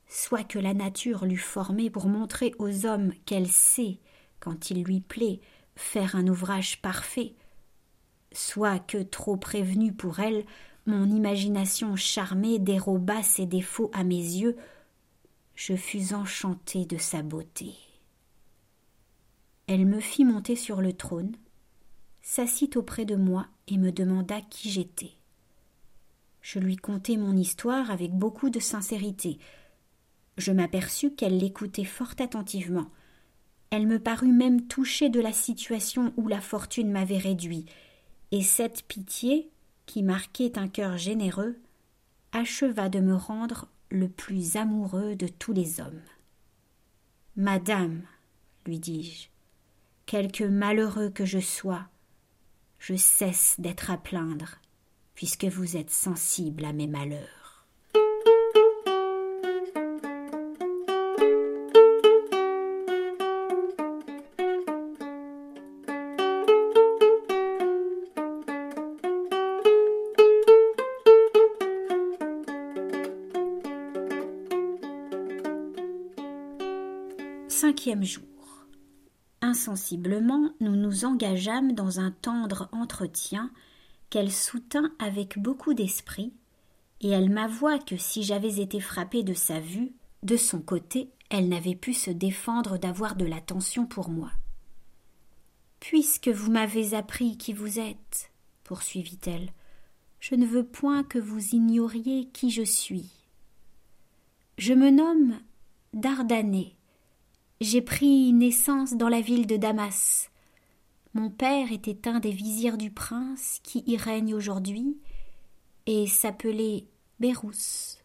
Soit 0.08 0.44
que 0.44 0.58
la 0.58 0.74
nature 0.74 1.24
l'eût 1.24 1.36
formée 1.36 1.90
pour 1.90 2.06
montrer 2.06 2.54
aux 2.58 2.86
hommes 2.86 3.12
qu'elle 3.26 3.48
sait, 3.48 3.98
quand 4.40 4.70
il 4.70 4.82
lui 4.82 5.00
plaît, 5.00 5.40
faire 5.76 6.16
un 6.16 6.26
ouvrage 6.26 6.80
parfait, 6.80 7.34
soit 8.32 8.78
que, 8.78 9.02
trop 9.02 9.36
prévenue 9.36 9.92
pour 9.92 10.20
elle, 10.20 10.44
mon 10.86 11.08
imagination 11.10 11.96
charmée 11.96 12.58
déroba 12.58 13.22
ses 13.22 13.46
défauts 13.46 13.90
à 13.92 14.04
mes 14.04 14.16
yeux, 14.16 14.56
je 15.54 15.76
fus 15.76 16.14
enchantée 16.14 16.86
de 16.86 16.96
sa 16.96 17.22
beauté. 17.22 17.74
Elle 19.66 19.86
me 19.86 20.00
fit 20.00 20.24
monter 20.24 20.56
sur 20.56 20.80
le 20.80 20.92
trône, 20.92 21.36
s'assit 22.22 22.76
auprès 22.76 23.04
de 23.04 23.16
moi 23.16 23.46
et 23.68 23.76
me 23.76 23.92
demanda 23.92 24.40
qui 24.40 24.70
j'étais. 24.70 25.19
Je 26.42 26.58
lui 26.58 26.76
contai 26.76 27.16
mon 27.16 27.36
histoire 27.36 27.90
avec 27.90 28.12
beaucoup 28.12 28.50
de 28.50 28.60
sincérité. 28.60 29.38
Je 30.38 30.52
m'aperçus 30.52 31.14
qu'elle 31.14 31.38
l'écoutait 31.38 31.84
fort 31.84 32.14
attentivement. 32.18 32.90
Elle 33.70 33.86
me 33.86 33.98
parut 33.98 34.32
même 34.32 34.66
touchée 34.66 35.10
de 35.10 35.20
la 35.20 35.32
situation 35.32 36.12
où 36.16 36.28
la 36.28 36.40
fortune 36.40 36.90
m'avait 36.90 37.18
réduit, 37.18 37.66
et 38.32 38.42
cette 38.42 38.84
pitié, 38.84 39.50
qui 39.86 40.02
marquait 40.02 40.58
un 40.58 40.68
cœur 40.68 40.96
généreux, 40.96 41.58
acheva 42.32 42.88
de 42.88 43.00
me 43.00 43.14
rendre 43.14 43.68
le 43.90 44.08
plus 44.08 44.56
amoureux 44.56 45.16
de 45.16 45.26
tous 45.26 45.52
les 45.52 45.80
hommes. 45.80 46.02
Madame, 47.36 48.02
lui 48.66 48.78
dis-je, 48.78 49.28
quelque 50.06 50.44
malheureux 50.44 51.10
que 51.10 51.24
je 51.24 51.38
sois, 51.38 51.86
je 52.78 52.94
cesse 52.94 53.56
d'être 53.58 53.90
à 53.90 53.96
plaindre, 53.96 54.59
puisque 55.20 55.44
vous 55.44 55.76
êtes 55.76 55.90
sensible 55.90 56.64
à 56.64 56.72
mes 56.72 56.86
malheurs. 56.86 57.66
Cinquième 77.48 78.04
jour. 78.04 78.24
Insensiblement, 79.42 80.54
nous 80.60 80.76
nous 80.76 81.04
engageâmes 81.04 81.74
dans 81.74 82.00
un 82.00 82.10
tendre 82.10 82.70
entretien 82.72 83.50
qu'elle 84.10 84.32
soutint 84.32 84.92
avec 84.98 85.38
beaucoup 85.38 85.74
d'esprit, 85.74 86.32
et 87.00 87.08
elle 87.08 87.30
m'avoua 87.30 87.78
que 87.78 87.96
si 87.96 88.22
j'avais 88.22 88.60
été 88.60 88.80
frappé 88.80 89.22
de 89.22 89.34
sa 89.34 89.60
vue, 89.60 89.92
de 90.22 90.36
son 90.36 90.60
côté, 90.60 91.10
elle 91.30 91.48
n'avait 91.48 91.76
pu 91.76 91.94
se 91.94 92.10
défendre 92.10 92.76
d'avoir 92.76 93.16
de 93.16 93.24
l'attention 93.24 93.86
pour 93.86 94.10
moi. 94.10 94.30
Puisque 95.78 96.28
vous 96.28 96.50
m'avez 96.50 96.92
appris 96.94 97.38
qui 97.38 97.52
vous 97.52 97.78
êtes, 97.78 98.30
poursuivit-elle, 98.64 99.52
je 100.18 100.34
ne 100.34 100.44
veux 100.44 100.66
point 100.66 101.02
que 101.02 101.18
vous 101.18 101.54
ignoriez 101.54 102.28
qui 102.32 102.50
je 102.50 102.62
suis. 102.62 103.10
Je 104.58 104.74
me 104.74 104.90
nomme 104.90 105.38
Dardanée, 105.94 106.76
j'ai 107.60 107.80
pris 107.80 108.32
naissance 108.32 108.94
dans 108.94 109.08
la 109.08 109.20
ville 109.20 109.46
de 109.46 109.56
Damas. 109.56 110.29
Mon 111.12 111.28
père 111.28 111.72
était 111.72 112.08
un 112.08 112.20
des 112.20 112.30
vizirs 112.30 112.78
du 112.78 112.90
prince 112.90 113.58
qui 113.64 113.82
y 113.86 113.96
règne 113.96 114.34
aujourd'hui, 114.34 114.96
et 115.86 116.06
s'appelait 116.06 116.86
Bérousse. 117.18 117.98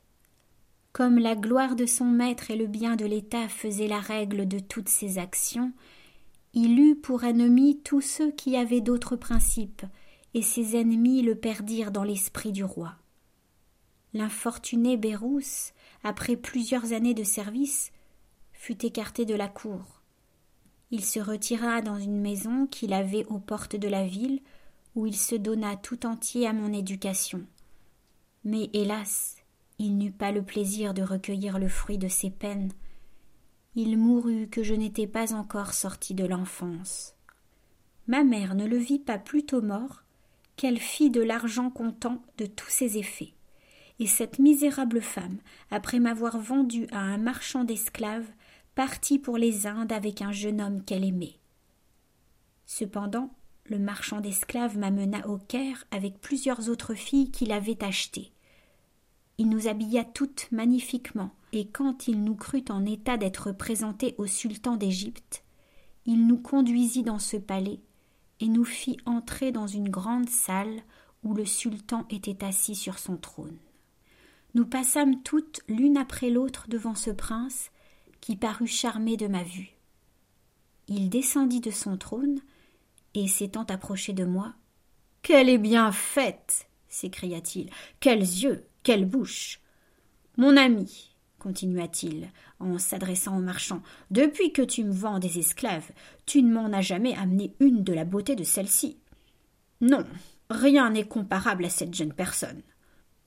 Comme 0.92 1.20
la 1.20 1.36
gloire 1.36 1.76
de 1.76 1.86
son 1.86 2.06
maître 2.06 2.50
et 2.50 2.56
le 2.56 2.68
bien 2.68 2.96
de 2.96 3.06
l'État 3.06 3.48
faisaient 3.48 3.88
la 3.88 4.00
règle 4.00 4.48
de 4.48 4.60
toutes 4.60 4.90
ses 4.90 5.18
actions, 5.20 5.72
il 6.54 6.80
eut 6.80 6.96
pour 6.96 7.26
ennemis 7.26 7.82
tous 7.84 8.02
ceux 8.02 8.32
qui 8.32 8.56
avaient 8.56 8.82
d'autres 8.82 9.18
principes, 9.18 9.86
et 10.34 10.42
ses 10.42 10.76
ennemis 10.76 11.22
le 11.22 11.36
perdirent 11.36 11.92
dans 11.92 12.04
l'esprit 12.04 12.54
du 12.54 12.64
roi. 12.64 12.96
L'infortuné 14.14 14.98
Bérousse, 14.98 15.74
après 16.04 16.38
plusieurs 16.38 16.94
années 16.94 17.14
de 17.14 17.24
service, 17.24 17.92
fut 18.54 18.86
écarté 18.86 19.26
de 19.26 19.36
la 19.36 19.50
cour. 19.50 20.02
Il 20.98 21.04
se 21.04 21.20
retira 21.20 21.82
dans 21.82 22.00
une 22.00 22.22
maison 22.22 22.68
qu'il 22.68 22.94
avait 22.94 23.26
aux 23.26 23.38
portes 23.38 23.76
de 23.76 23.90
la 23.90 24.06
ville, 24.06 24.40
où 24.96 25.06
il 25.06 25.18
se 25.18 25.36
donna 25.36 25.76
tout 25.76 26.06
entier 26.06 26.48
à 26.48 26.54
mon 26.54 26.72
éducation. 26.72 27.46
Mais 28.46 28.70
hélas, 28.72 29.36
il 29.78 29.98
n'eut 29.98 30.14
pas 30.14 30.32
le 30.32 30.42
plaisir 30.42 30.94
de 30.94 31.02
recueillir 31.02 31.60
le 31.60 31.68
fruit 31.68 31.98
de 31.98 32.08
ses 32.08 32.30
peines. 32.30 32.72
Il 33.76 33.98
mourut 33.98 34.48
que 34.48 34.64
je 34.64 34.74
n'étais 34.74 35.06
pas 35.06 35.34
encore 35.34 35.74
sorti 35.74 36.14
de 36.14 36.24
l'enfance. 36.24 37.14
Ma 38.08 38.24
mère 38.24 38.56
ne 38.56 38.66
le 38.66 38.78
vit 38.78 39.00
pas 39.00 39.18
plutôt 39.18 39.62
mort 39.62 40.02
qu'elle 40.56 40.80
fit 40.80 41.10
de 41.10 41.22
l'argent 41.22 41.72
comptant 41.72 42.24
de 42.38 42.46
tous 42.46 42.70
ses 42.70 42.98
effets. 42.98 43.34
Et 44.00 44.08
cette 44.08 44.40
misérable 44.40 45.02
femme, 45.02 45.40
après 45.72 46.00
m'avoir 46.00 46.40
vendu 46.40 46.88
à 46.94 47.00
un 47.00 47.18
marchand 47.18 47.66
d'esclaves, 47.66 48.32
partit 48.76 49.20
pour 49.20 49.38
les 49.38 49.68
Indes 49.68 49.94
avec 49.94 50.22
un 50.22 50.32
jeune 50.32 50.62
homme 50.62 50.84
qu'elle 50.84 51.06
aimait. 51.06 51.40
Cependant, 52.66 53.34
le 53.68 53.80
marchand 53.80 54.20
d'esclaves 54.20 54.78
m'amena 54.78 55.26
au 55.28 55.38
Caire 55.38 55.86
avec 55.92 56.20
plusieurs 56.20 56.70
autres 56.70 56.94
filles 56.94 57.32
qu'il 57.32 57.52
avait 57.52 57.84
achetées. 57.84 58.32
Il 59.38 59.50
nous 59.50 59.68
habilla 59.68 60.04
toutes 60.04 60.48
magnifiquement, 60.52 61.32
et 61.52 61.68
quand 61.68 62.08
il 62.08 62.24
nous 62.24 62.36
crut 62.36 62.70
en 62.70 62.86
état 62.86 63.18
d'être 63.18 63.52
présentés 63.52 64.14
au 64.18 64.28
sultan 64.28 64.76
d'Égypte, 64.76 65.44
il 66.06 66.28
nous 66.28 66.38
conduisit 66.38 67.04
dans 67.04 67.20
ce 67.20 67.38
palais 67.38 67.80
et 68.40 68.48
nous 68.48 68.66
fit 68.66 68.98
entrer 69.06 69.52
dans 69.52 69.68
une 69.68 69.90
grande 69.90 70.30
salle 70.30 70.82
où 71.24 71.34
le 71.34 71.46
sultan 71.46 72.06
était 72.10 72.44
assis 72.44 72.76
sur 72.76 73.00
son 73.00 73.18
trône. 73.18 73.58
Nous 74.54 74.66
passâmes 74.66 75.22
toutes 75.24 75.62
l'une 75.68 75.98
après 75.98 76.30
l'autre 76.30 76.68
devant 76.70 76.96
ce 76.96 77.10
prince 77.10 77.72
qui 78.26 78.36
parut 78.36 78.66
charmé 78.66 79.18
de 79.18 79.28
ma 79.28 79.44
vue. 79.44 79.76
Il 80.88 81.12
descendit 81.12 81.60
de 81.62 81.70
son 81.70 81.96
trône 81.96 82.40
et 83.14 83.28
s'étant 83.28 83.66
approché 83.66 84.14
de 84.14 84.26
moi. 84.26 84.56
Qu'elle 85.22 85.48
est 85.48 85.60
bien 85.60 85.92
faite 85.92 86.68
s'écria-t-il. 86.88 87.70
Quels 88.00 88.22
yeux, 88.22 88.66
quelle 88.82 89.06
bouche. 89.06 89.60
Mon 90.38 90.58
ami, 90.58 91.14
continua-t-il, 91.38 92.32
en 92.60 92.80
s'adressant 92.80 93.38
au 93.38 93.42
marchand, 93.42 93.84
depuis 94.10 94.52
que 94.52 94.64
tu 94.64 94.84
me 94.84 94.92
vends 94.92 95.20
des 95.20 95.38
esclaves, 95.38 95.92
tu 96.26 96.42
ne 96.42 96.52
m'en 96.52 96.74
as 96.74 96.82
jamais 96.82 97.14
amené 97.14 97.54
une 97.60 97.84
de 97.84 97.94
la 97.94 98.06
beauté 98.06 98.36
de 98.36 98.44
celle-ci. 98.44 98.98
Non, 99.82 100.04
rien 100.50 100.90
n'est 100.90 101.08
comparable 101.08 101.66
à 101.66 101.70
cette 101.70 101.94
jeune 101.94 102.14
personne. 102.14 102.64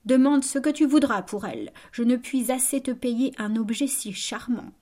Demande 0.03 0.43
ce 0.43 0.59
que 0.59 0.69
tu 0.69 0.85
voudras 0.85 1.21
pour 1.21 1.45
elle, 1.45 1.71
je 1.93 2.03
ne 2.03 2.17
puis 2.17 2.51
assez 2.51 2.81
te 2.81 2.91
payer 2.91 3.31
un 3.37 3.55
objet 3.55 3.87
si 3.87 4.11
charmant. 4.11 4.73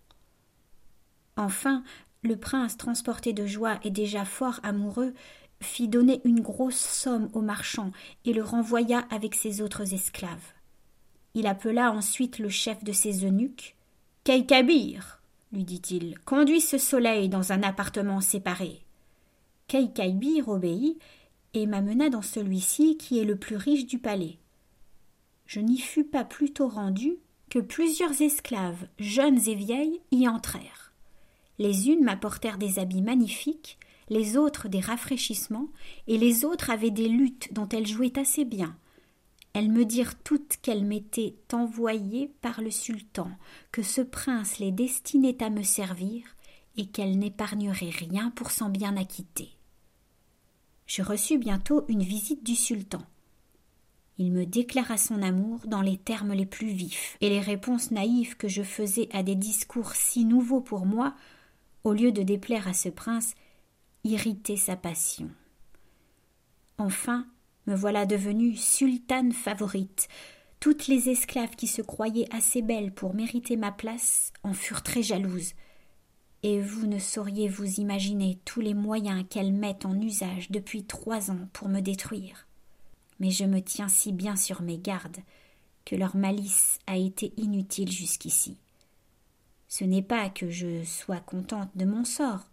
Enfin, 1.38 1.84
le 2.24 2.36
prince, 2.36 2.78
transporté 2.78 3.32
de 3.32 3.46
joie 3.46 3.80
et 3.84 3.92
déjà 3.92 4.26
fort 4.26 4.60
amoureux, 4.64 5.14
fit 5.62 5.88
donner 5.88 6.22
une 6.24 6.42
grosse 6.42 6.76
somme 6.76 7.30
au 7.34 7.42
marchand 7.42 7.92
et 8.26 8.34
le 8.34 8.44
renvoya 8.44 9.08
avec 9.12 9.36
ses 9.36 9.62
autres 9.62 9.94
esclaves. 9.94 10.54
Il 11.34 11.48
appela 11.48 11.92
ensuite 11.92 12.40
le 12.40 12.50
chef 12.50 12.84
de 12.84 12.92
ses 12.92 13.26
eunuques. 13.26 13.76
Keikabir, 14.24 15.22
lui 15.52 15.64
dit-il, 15.64 16.18
conduis 16.20 16.62
ce 16.62 16.78
soleil 16.78 17.30
dans 17.30 17.52
un 17.52 17.64
appartement 17.64 18.22
séparé. 18.22 18.82
Keikabir 19.68 20.50
obéit 20.50 21.00
et 21.54 21.66
m'amena 21.66 22.10
dans 22.10 22.22
celui-ci 22.22 22.98
qui 22.98 23.20
est 23.20 23.26
le 23.26 23.36
plus 23.36 23.56
riche 23.56 23.86
du 23.86 24.00
palais. 24.00 24.38
Je 25.46 25.60
n'y 25.60 25.78
fus 25.78 26.04
pas 26.04 26.26
plus 26.26 26.52
tôt 26.52 26.68
rendu 26.68 27.18
que 27.50 27.60
plusieurs 27.60 28.22
esclaves, 28.22 28.88
jeunes 29.00 29.40
et 29.48 29.56
vieilles, 29.56 30.02
y 30.12 30.28
entrèrent. 30.28 30.87
Les 31.60 31.90
unes 31.90 32.04
m'apportèrent 32.04 32.58
des 32.58 32.80
habits 32.80 33.02
magnifiques, 33.02 33.80
les 34.10 34.38
autres 34.38 34.68
des 34.68 34.80
rafraîchissements, 34.80 35.70
et 36.08 36.18
les 36.18 36.46
autres 36.46 36.70
avaient 36.70 36.92
des 36.92 37.10
luttes 37.10 37.54
dont 37.54 37.68
elles 37.70 37.88
jouaient 37.88 38.20
assez 38.20 38.46
bien. 38.46 38.78
Elles 39.54 39.72
me 39.72 39.86
dirent 39.86 40.16
toutes 40.20 40.58
qu'elles 40.62 40.86
m'étaient 40.86 41.36
envoyées 41.52 42.32
par 42.42 42.62
le 42.62 42.70
sultan, 42.70 43.32
que 43.72 43.82
ce 43.82 44.02
prince 44.02 44.60
les 44.60 44.72
destinait 44.72 45.42
à 45.44 45.50
me 45.50 45.64
servir, 45.64 46.24
et 46.76 46.86
qu'elles 46.86 47.18
n'épargneraient 47.18 47.90
rien 47.90 48.30
pour 48.30 48.52
s'en 48.52 48.70
bien 48.70 48.96
acquitter. 48.98 49.50
Je 50.86 51.02
reçus 51.02 51.38
bientôt 51.38 51.86
une 51.88 52.04
visite 52.04 52.44
du 52.46 52.56
sultan. 52.56 53.02
Il 54.20 54.32
me 54.32 54.46
déclara 54.46 54.98
son 54.98 55.22
amour 55.22 55.62
dans 55.68 55.82
les 55.82 55.98
termes 55.98 56.34
les 56.34 56.46
plus 56.46 56.70
vifs, 56.70 57.18
et 57.20 57.30
les 57.30 57.42
réponses 57.42 57.92
naïves 57.92 58.38
que 58.38 58.48
je 58.48 58.64
faisais 58.64 59.10
à 59.12 59.24
des 59.24 59.36
discours 59.36 59.94
si 59.94 60.24
nouveaux 60.24 60.62
pour 60.62 60.86
moi, 60.86 61.16
au 61.84 61.94
lieu 61.94 62.12
de 62.12 62.24
déplaire 62.24 62.68
à 62.68 62.74
ce 62.74 62.90
prince, 62.90 63.34
irriter 64.04 64.58
sa 64.58 64.76
passion. 64.76 65.30
Enfin, 66.78 67.28
me 67.66 67.76
voilà 67.76 68.06
devenue 68.06 68.56
sultane 68.56 69.32
favorite. 69.32 70.08
Toutes 70.60 70.88
les 70.88 71.10
esclaves 71.10 71.56
qui 71.56 71.68
se 71.68 71.82
croyaient 71.82 72.34
assez 72.34 72.62
belles 72.62 72.94
pour 72.94 73.14
mériter 73.14 73.58
ma 73.58 73.72
place 73.72 74.32
en 74.44 74.54
furent 74.54 74.84
très 74.84 75.04
jalouses. 75.04 75.54
Et 76.44 76.62
vous 76.62 76.88
ne 76.88 77.00
sauriez 77.00 77.48
vous 77.48 77.80
imaginer 77.80 78.40
tous 78.46 78.62
les 78.62 78.74
moyens 78.74 79.26
qu'elles 79.30 79.54
mettent 79.54 79.86
en 79.86 80.00
usage 80.00 80.50
depuis 80.52 80.84
trois 80.84 81.32
ans 81.32 81.48
pour 81.54 81.68
me 81.68 81.82
détruire. 81.82 82.48
Mais 83.20 83.32
je 83.32 83.46
me 83.46 83.60
tiens 83.60 83.88
si 83.90 84.12
bien 84.12 84.36
sur 84.36 84.62
mes 84.62 84.78
gardes 84.78 85.18
que 85.86 85.96
leur 85.96 86.16
malice 86.16 86.80
a 86.86 86.98
été 86.98 87.34
inutile 87.38 87.92
jusqu'ici. 87.92 88.58
Ce 89.68 89.84
n'est 89.84 90.02
pas 90.02 90.30
que 90.30 90.50
je 90.50 90.84
sois 90.84 91.20
contente 91.20 91.70
de 91.76 91.86
mon 91.86 92.06
sort, 92.06 92.48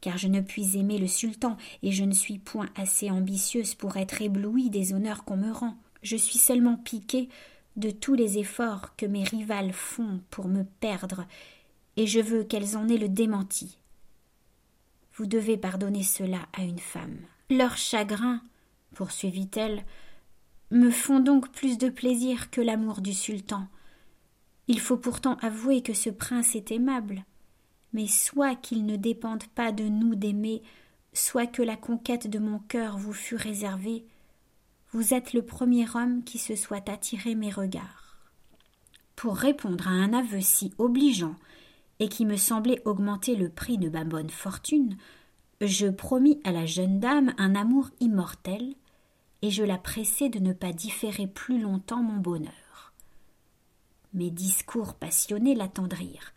car 0.00 0.18
je 0.18 0.28
ne 0.28 0.40
puis 0.40 0.76
aimer 0.78 0.98
le 0.98 1.06
sultan, 1.06 1.56
et 1.82 1.92
je 1.92 2.04
ne 2.04 2.12
suis 2.12 2.38
point 2.38 2.68
assez 2.76 3.10
ambitieuse 3.10 3.74
pour 3.74 3.96
être 3.96 4.22
éblouie 4.22 4.70
des 4.70 4.92
honneurs 4.92 5.24
qu'on 5.24 5.36
me 5.36 5.52
rend. 5.52 5.76
Je 6.02 6.16
suis 6.16 6.38
seulement 6.38 6.76
piquée 6.76 7.28
de 7.76 7.90
tous 7.90 8.14
les 8.14 8.38
efforts 8.38 8.94
que 8.96 9.06
mes 9.06 9.24
rivales 9.24 9.72
font 9.72 10.20
pour 10.30 10.48
me 10.48 10.64
perdre, 10.80 11.26
et 11.96 12.06
je 12.06 12.20
veux 12.20 12.44
qu'elles 12.44 12.76
en 12.76 12.88
aient 12.88 12.98
le 12.98 13.08
démenti. 13.08 13.78
Vous 15.14 15.26
devez 15.26 15.56
pardonner 15.56 16.02
cela 16.02 16.48
à 16.52 16.62
une 16.62 16.78
femme. 16.78 17.18
Leurs 17.50 17.76
chagrins, 17.76 18.40
poursuivit-elle, 18.94 19.84
me 20.70 20.90
font 20.90 21.20
donc 21.20 21.50
plus 21.52 21.76
de 21.76 21.90
plaisir 21.90 22.50
que 22.50 22.60
l'amour 22.60 23.02
du 23.02 23.12
sultan. 23.12 23.66
Il 24.68 24.80
faut 24.80 24.96
pourtant 24.96 25.36
avouer 25.36 25.82
que 25.82 25.94
ce 25.94 26.10
prince 26.10 26.54
est 26.54 26.70
aimable 26.70 27.24
mais 27.92 28.06
soit 28.06 28.54
qu'il 28.54 28.86
ne 28.86 28.96
dépende 28.96 29.44
pas 29.54 29.72
de 29.72 29.84
nous 29.84 30.14
d'aimer, 30.14 30.62
soit 31.12 31.46
que 31.46 31.62
la 31.62 31.76
conquête 31.76 32.28
de 32.28 32.38
mon 32.38 32.58
cœur 32.58 32.96
vous 32.96 33.12
fût 33.12 33.36
réservée, 33.36 34.04
vous 34.92 35.14
êtes 35.14 35.32
le 35.32 35.42
premier 35.42 35.86
homme 35.94 36.22
qui 36.24 36.38
se 36.38 36.54
soit 36.54 36.88
attiré 36.88 37.34
mes 37.34 37.50
regards. 37.50 38.16
Pour 39.16 39.36
répondre 39.36 39.88
à 39.88 39.92
un 39.92 40.12
aveu 40.12 40.40
si 40.40 40.72
obligeant 40.78 41.36
et 41.98 42.08
qui 42.08 42.24
me 42.26 42.36
semblait 42.36 42.82
augmenter 42.84 43.36
le 43.36 43.48
prix 43.48 43.78
de 43.78 43.88
ma 43.88 44.04
bonne 44.04 44.30
fortune, 44.30 44.96
je 45.60 45.86
promis 45.86 46.40
à 46.44 46.50
la 46.50 46.66
jeune 46.66 46.98
dame 46.98 47.34
un 47.38 47.54
amour 47.54 47.90
immortel, 48.00 48.74
et 49.42 49.50
je 49.50 49.64
la 49.64 49.78
pressai 49.78 50.28
de 50.28 50.38
ne 50.38 50.52
pas 50.52 50.72
différer 50.72 51.26
plus 51.26 51.60
longtemps 51.60 52.02
mon 52.02 52.18
bonheur. 52.18 52.61
Mes 54.14 54.30
discours 54.30 54.94
passionnés 54.94 55.54
l'attendrirent 55.54 56.32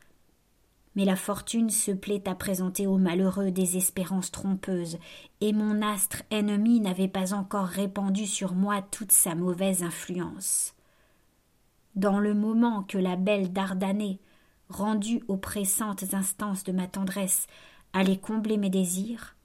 mais 0.96 1.06
la 1.06 1.16
fortune 1.16 1.70
se 1.70 1.92
plaît 1.92 2.28
à 2.28 2.36
présenter 2.36 2.88
aux 2.88 2.98
malheureux 2.98 3.52
des 3.52 3.78
espérances 3.78 4.32
trompeuses, 4.32 4.98
et 5.42 5.52
mon 5.52 5.82
astre 5.82 6.24
ennemi 6.32 6.80
n'avait 6.80 7.10
pas 7.10 7.34
encore 7.34 7.68
répandu 7.68 8.26
sur 8.26 8.54
moi 8.54 8.82
toute 8.82 9.12
sa 9.12 9.36
mauvaise 9.36 9.84
influence. 9.84 10.74
Dans 11.96 12.20
le 12.20 12.34
moment 12.34 12.84
que 12.84 12.98
la 12.98 13.18
belle 13.18 13.52
Dardanée, 13.52 14.20
rendue 14.70 15.22
aux 15.28 15.38
pressantes 15.38 16.14
instances 16.14 16.64
de 16.64 16.72
ma 16.72 16.88
tendresse, 16.88 17.48
allait 17.94 18.18
combler 18.18 18.58
mes 18.58 18.70
désirs, 18.70 19.36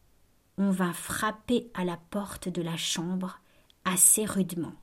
on 0.56 0.70
vint 0.70 0.92
frapper 0.92 1.70
à 1.74 1.84
la 1.84 1.96
porte 2.10 2.48
de 2.48 2.62
la 2.62 2.76
chambre 2.76 3.40
assez 3.84 4.24
rudement. 4.24 4.74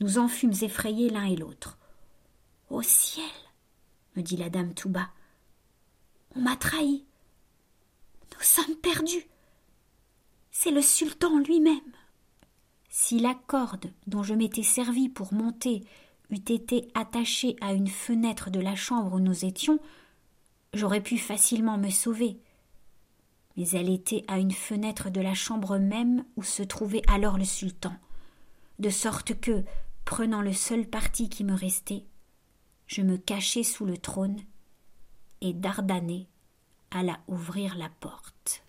Nous 0.00 0.18
en 0.18 0.26
fûmes 0.26 0.54
effrayés 0.62 1.10
l'un 1.10 1.24
et 1.24 1.36
l'autre. 1.36 1.78
Au 2.74 2.82
ciel 2.82 3.30
me 4.16 4.22
dit 4.22 4.36
la 4.36 4.50
dame 4.50 4.74
tout 4.74 4.88
bas. 4.88 5.10
On 6.34 6.40
m'a 6.40 6.56
trahi. 6.56 7.04
Nous 8.32 8.42
sommes 8.42 8.74
perdus. 8.82 9.28
C'est 10.50 10.72
le 10.72 10.82
sultan 10.82 11.38
lui-même. 11.38 11.92
Si 12.88 13.20
la 13.20 13.34
corde 13.46 13.92
dont 14.08 14.24
je 14.24 14.34
m'étais 14.34 14.64
servi 14.64 15.08
pour 15.08 15.32
monter 15.32 15.84
eût 16.30 16.34
été 16.34 16.88
attachée 16.94 17.54
à 17.60 17.74
une 17.74 17.86
fenêtre 17.86 18.50
de 18.50 18.58
la 18.58 18.74
chambre 18.74 19.12
où 19.14 19.20
nous 19.20 19.44
étions, 19.44 19.78
j'aurais 20.72 21.00
pu 21.00 21.16
facilement 21.16 21.78
me 21.78 21.90
sauver. 21.90 22.40
Mais 23.56 23.68
elle 23.68 23.88
était 23.88 24.24
à 24.26 24.40
une 24.40 24.50
fenêtre 24.50 25.10
de 25.10 25.20
la 25.20 25.34
chambre 25.34 25.78
même 25.78 26.24
où 26.34 26.42
se 26.42 26.64
trouvait 26.64 27.02
alors 27.06 27.38
le 27.38 27.44
sultan, 27.44 27.94
de 28.80 28.90
sorte 28.90 29.38
que, 29.38 29.62
prenant 30.04 30.42
le 30.42 30.52
seul 30.52 30.88
parti 30.88 31.28
qui 31.28 31.44
me 31.44 31.54
restait, 31.54 32.04
je 32.86 33.02
me 33.02 33.16
cachai 33.16 33.62
sous 33.62 33.86
le 33.86 33.98
trône 33.98 34.40
et 35.40 35.52
Dardanée 35.52 36.28
alla 36.90 37.18
ouvrir 37.28 37.76
la 37.76 37.88
porte. 38.00 38.62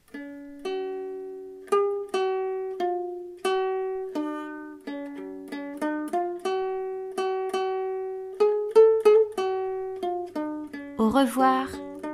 Au 10.97 11.10
revoir, 11.10 11.67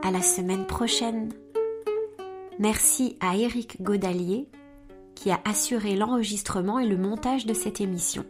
à 0.04 0.12
la 0.12 0.22
semaine 0.22 0.66
prochaine. 0.66 1.32
Merci 2.60 3.16
à 3.20 3.36
Éric 3.36 3.82
Godalier 3.82 4.50
qui 5.16 5.32
a 5.32 5.40
assuré 5.46 5.96
l'enregistrement 5.96 6.80
et 6.80 6.88
le 6.88 6.98
montage 6.98 7.46
de 7.46 7.54
cette 7.54 7.80
émission, 7.80 8.26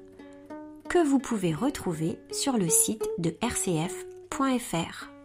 que 0.92 1.00
vous 1.08 1.20
pouvez 1.20 1.54
retrouver 1.54 2.20
sur 2.34 2.58
le 2.58 2.68
site 2.68 3.08
de 3.18 3.34
rcf.fr. 3.42 5.21